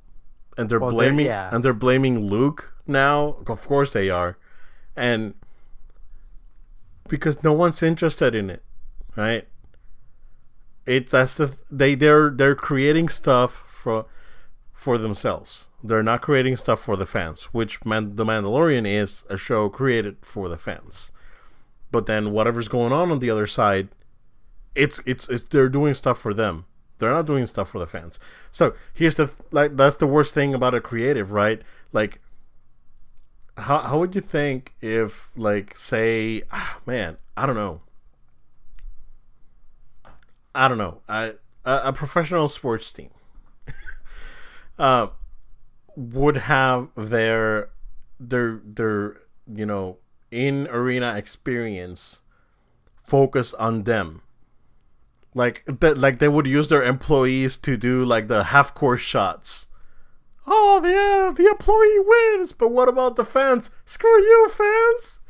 [0.56, 1.50] and they're Well, they're- blaming yeah.
[1.52, 3.36] and they're blaming Luke now.
[3.46, 4.38] Of course they are,
[4.96, 5.34] and
[7.08, 8.62] because no one's interested in it,
[9.16, 9.46] right?
[10.86, 14.06] It's that's the they they're they're creating stuff for
[14.72, 15.70] for themselves.
[15.82, 20.16] They're not creating stuff for the fans, which Man- the Mandalorian is a show created
[20.22, 21.12] for the fans.
[21.90, 23.88] But then whatever's going on on the other side,
[24.74, 26.66] it's it's, it's they're doing stuff for them.
[26.98, 28.18] They're not doing stuff for the fans.
[28.50, 31.62] So here's the like that's the worst thing about a creative, right?
[31.92, 32.20] Like
[33.56, 37.80] how how would you think if like say ah, man I don't know.
[40.54, 41.00] I don't know.
[41.08, 41.32] I,
[41.64, 43.10] a, a professional sports team
[44.78, 45.08] uh,
[45.96, 47.70] would have their
[48.20, 49.16] their their
[49.52, 49.98] you know
[50.30, 52.22] in arena experience
[52.96, 54.22] focus on them.
[55.34, 59.66] Like that like they would use their employees to do like the half course shots
[60.46, 62.52] oh yeah the employee wins.
[62.52, 63.70] But what about the fans?
[63.84, 65.20] Screw you fans.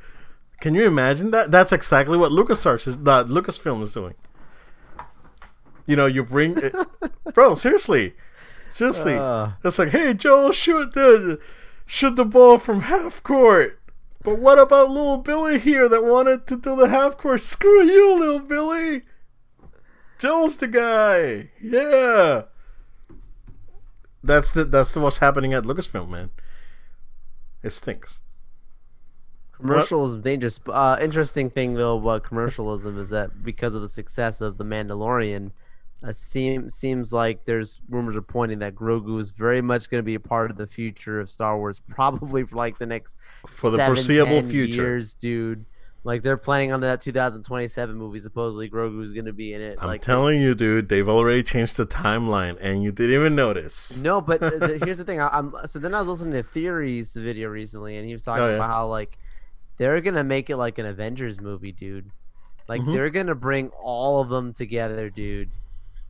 [0.61, 1.51] Can you imagine that?
[1.51, 4.15] That's exactly what lucasarts is that lucasfilm is doing.
[5.86, 6.74] You know you bring it,
[7.35, 8.15] bro seriously.
[8.69, 9.15] Seriously.
[9.15, 9.53] Uh.
[9.65, 11.39] it's like hey joel shoot the
[11.86, 13.81] shoot the ball from half court.
[14.23, 17.43] But what about little billy here that wanted to do the half court?
[17.43, 19.03] Screw you little billy.
[20.19, 21.51] Joel's the guy.
[21.61, 22.45] Yeah
[24.25, 26.31] that's the that's what's happening at lucasfilm man
[27.63, 28.23] it stinks
[29.61, 30.61] Commercialism dangerous.
[30.69, 35.53] Uh, interesting thing though about commercialism is that because of the success of the Mandalorian,
[36.03, 40.05] it seem, seems like there's rumors are pointing that Grogu is very much going to
[40.05, 43.71] be a part of the future of Star Wars, probably for like the next For
[43.71, 44.83] the seven, foreseeable future.
[44.83, 45.67] years, dude.
[46.06, 48.18] Like they're planning on that 2027 movie.
[48.18, 49.78] Supposedly Grogu is going to be in it.
[49.81, 54.02] i'm like telling you dude they've already changed the timeline and you didn't even notice
[54.02, 55.20] No, but th- here's the thing.
[55.20, 58.43] I, I'm so then I was listening to Theory's video recently, and he was talking
[58.44, 58.56] Oh, yeah.
[58.56, 59.16] about how like
[59.78, 62.10] they're gonna make it like an Avengers movie, dude.
[62.68, 62.93] Like Mhm.
[62.93, 65.48] they're gonna bring all of them together, dude.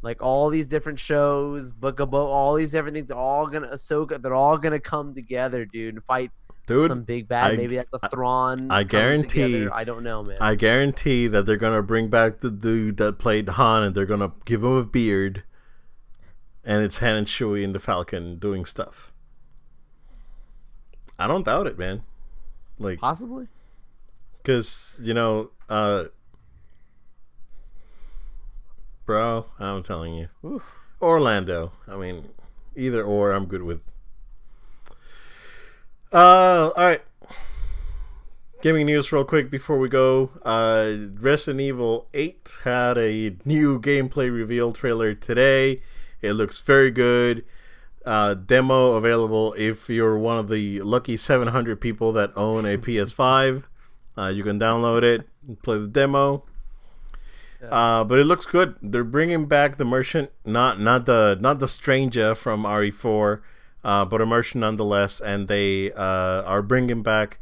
[0.02, 4.20] Like all these different shows, Book of Bo, all these everything, they're all gonna Ahsoka,
[4.20, 6.30] they're all gonna come together, dude, and fight
[6.66, 7.53] dude some big bad.
[7.53, 8.70] I- Maybe that's the Thrawn.
[8.70, 9.74] I guarantee- together.
[9.74, 10.39] I don't know, man.
[10.41, 14.32] I guarantee that they're gonna bring back the dude that played Han, and they're gonna
[14.45, 15.43] give him a beard,
[16.65, 19.12] and it's Han and Chewie and the Falcon doing stuff.
[21.19, 22.03] I don't doubt it, man.
[22.78, 23.47] Like, Possibly.
[24.43, 26.05] cause you know, uh,
[29.07, 30.62] bro, I'm telling you, Oof.
[31.01, 31.73] Orlando.
[31.86, 32.28] I mean,
[32.77, 33.82] either or, I'm good with.
[36.15, 37.01] Uh, all right.
[38.62, 40.31] Gaming news, real quick before we go.
[40.45, 45.82] Uh, Resident Evil 8 had a new gameplay reveal trailer today.
[46.23, 47.45] It looks very good.
[48.07, 53.65] Uh, demo available if you're one of the lucky 700 people that own a PS5.
[54.16, 56.45] Uh, you can download it and play the demo.
[57.69, 58.77] Uh, but it looks good.
[58.81, 63.41] They're bringing back the merchant, not not the not the stranger from RE4.
[63.85, 65.20] Uh, but immersion nonetheless.
[65.20, 67.39] And they uh, are bringing back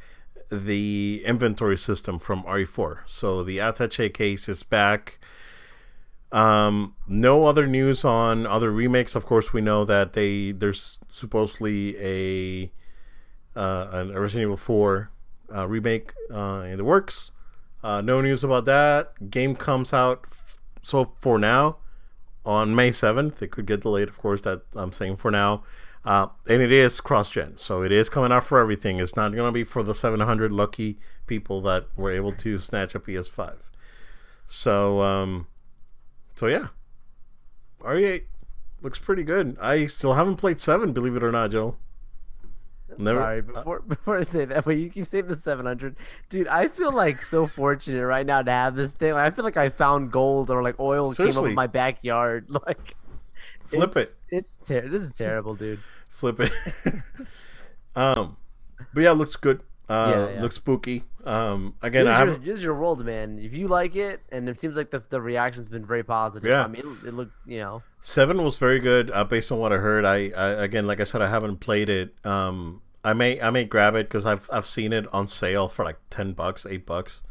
[0.50, 3.00] the inventory system from RE4.
[3.06, 5.18] So the attache case is back.
[6.30, 9.14] Um, no other news on other remakes.
[9.14, 12.72] Of course, we know that they there's supposedly a
[13.54, 15.10] uh, a Resident Evil 4
[15.54, 17.32] uh, remake uh, in the works.
[17.82, 19.30] Uh, no news about that.
[19.30, 21.76] Game comes out f- so for now
[22.44, 23.42] on May 7th.
[23.42, 24.40] It could get delayed, of course.
[24.42, 25.62] That I'm saying for now.
[26.04, 28.98] Uh, and it is cross gen, so it is coming out for everything.
[28.98, 30.98] It's not going to be for the 700 lucky
[31.28, 33.70] people that were able to snatch a PS5.
[34.44, 35.46] So, um,
[36.34, 36.68] so yeah,
[37.80, 38.24] RE8
[38.82, 39.56] looks pretty good.
[39.60, 41.76] I still haven't played seven, believe it or not, Joe.
[42.98, 45.96] Never, Sorry, before uh, before I say that, but you keep saying the 700,
[46.28, 46.48] dude.
[46.48, 49.14] I feel like so fortunate right now to have this thing.
[49.14, 51.40] Like, I feel like I found gold or like oil Seriously.
[51.40, 52.46] came up in my backyard.
[52.66, 52.94] Like,
[53.64, 54.36] flip it's, it.
[54.36, 55.80] It's ter- this is terrible, dude.
[56.08, 56.52] flip it.
[57.96, 58.36] um,
[58.94, 59.62] but yeah, it looks good.
[59.88, 60.40] Uh, yeah, yeah.
[60.42, 61.02] looks spooky.
[61.24, 63.38] Um, again, this I your, this is your world, man.
[63.38, 66.48] If you like it, and it seems like the the reaction's been very positive.
[66.48, 69.10] Yeah, I mean, it, it looked, you know, seven was very good.
[69.12, 71.88] Uh, based on what I heard, I, I again, like I said, I haven't played
[71.88, 72.14] it.
[72.26, 75.84] Um, I may I may grab it because I've I've seen it on sale for
[75.84, 77.22] like ten bucks, eight bucks.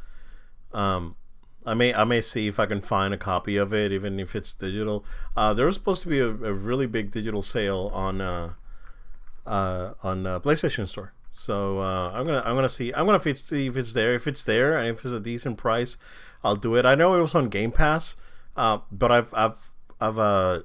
[0.74, 1.16] Um,
[1.66, 4.36] I may I may see if I can find a copy of it, even if
[4.36, 5.06] it's digital.
[5.36, 8.54] Uh, there was supposed to be a, a really big digital sale on uh,
[9.46, 11.14] uh, on uh, PlayStation Store.
[11.32, 14.14] So uh, I'm gonna I'm gonna see I'm gonna see if it's there.
[14.14, 15.98] If it's there and if it's a decent price,
[16.44, 16.86] I'll do it.
[16.86, 18.16] I know it was on Game Pass,
[18.56, 19.56] uh, but I've I've
[20.00, 20.60] I've uh,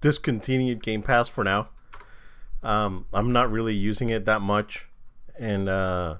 [0.00, 1.68] discontinued Game Pass for now.
[2.62, 4.86] Um, I'm not really using it that much,
[5.40, 6.18] and uh,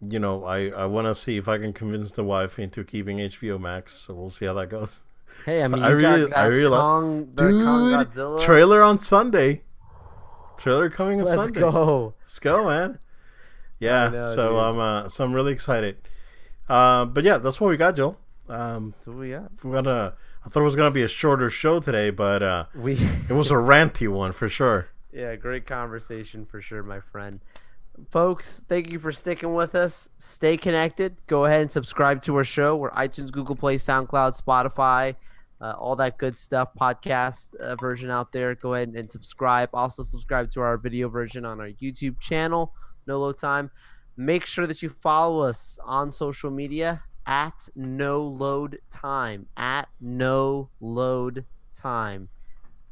[0.00, 3.18] you know I I want to see if I can convince the wife into keeping
[3.18, 3.92] HBO Max.
[3.92, 5.04] So we'll see how that goes.
[5.44, 9.62] Hey, I mean, I really, I really Kong, dude, Kong trailer on Sunday.
[10.58, 11.60] Trailer coming on Let's Sunday.
[11.60, 12.14] go.
[12.20, 12.98] Let's go, man.
[13.78, 14.58] Yeah, know, so dude.
[14.58, 15.96] I'm uh, so I'm really excited.
[16.68, 18.18] Uh, but yeah, that's what we got, Joel.
[18.48, 19.50] Um, that's what we got.
[19.64, 20.14] We're gonna.
[20.44, 23.50] I thought it was gonna be a shorter show today, but uh, we it was
[23.50, 24.88] a ranty one for sure.
[25.12, 27.40] Yeah, great conversation for sure, my friend.
[28.10, 30.10] Folks, thank you for sticking with us.
[30.18, 31.16] Stay connected.
[31.26, 32.76] Go ahead and subscribe to our show.
[32.76, 35.16] We're iTunes, Google Play, SoundCloud, Spotify
[35.60, 38.54] uh, all that good stuff podcast uh, version out there.
[38.54, 39.70] Go ahead and subscribe.
[39.72, 42.72] Also subscribe to our video version on our youtube channel
[43.08, 43.70] no load time.
[44.16, 50.70] Make sure that you follow us on social media at no load time at no
[50.80, 51.44] load
[51.74, 52.28] time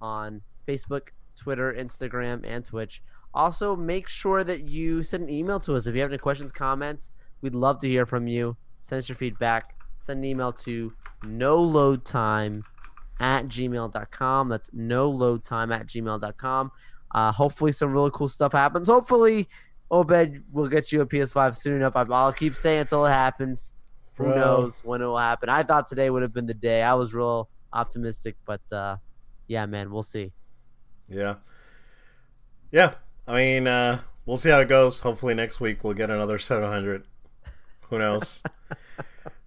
[0.01, 3.03] on facebook twitter instagram and twitch.
[3.33, 5.87] Also make sure that you send an email to us.
[5.87, 8.57] If you have any questions comments we'd love to hear from you.
[8.79, 10.93] Send us your feedback send an email to
[11.27, 12.63] no load time
[13.21, 14.49] at gmail.com.
[14.49, 16.73] That's no load time at gmail.com.
[17.13, 18.89] Uh, hopefully, some really cool stuff happens.
[18.89, 19.47] Hopefully,
[19.91, 21.97] Obed will get you a PS5 soon enough.
[21.97, 23.75] I'll keep saying until it happens.
[24.17, 25.51] Who knows when it will happen?
[25.51, 26.83] I thought today would have been the day.
[26.83, 28.97] I was real optimistic, but uh,
[29.47, 30.33] yeah, man, we'll see.
[31.09, 31.37] Yeah.
[32.71, 32.95] Yeah.
[33.29, 35.01] I mean, uh, we'll see how it goes.
[35.01, 37.05] Hopefully, next week we'll get another 700.
[37.91, 38.43] Who knows?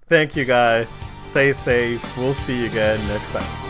[0.09, 1.07] Thank you guys.
[1.19, 2.17] Stay safe.
[2.17, 3.68] We'll see you again next time.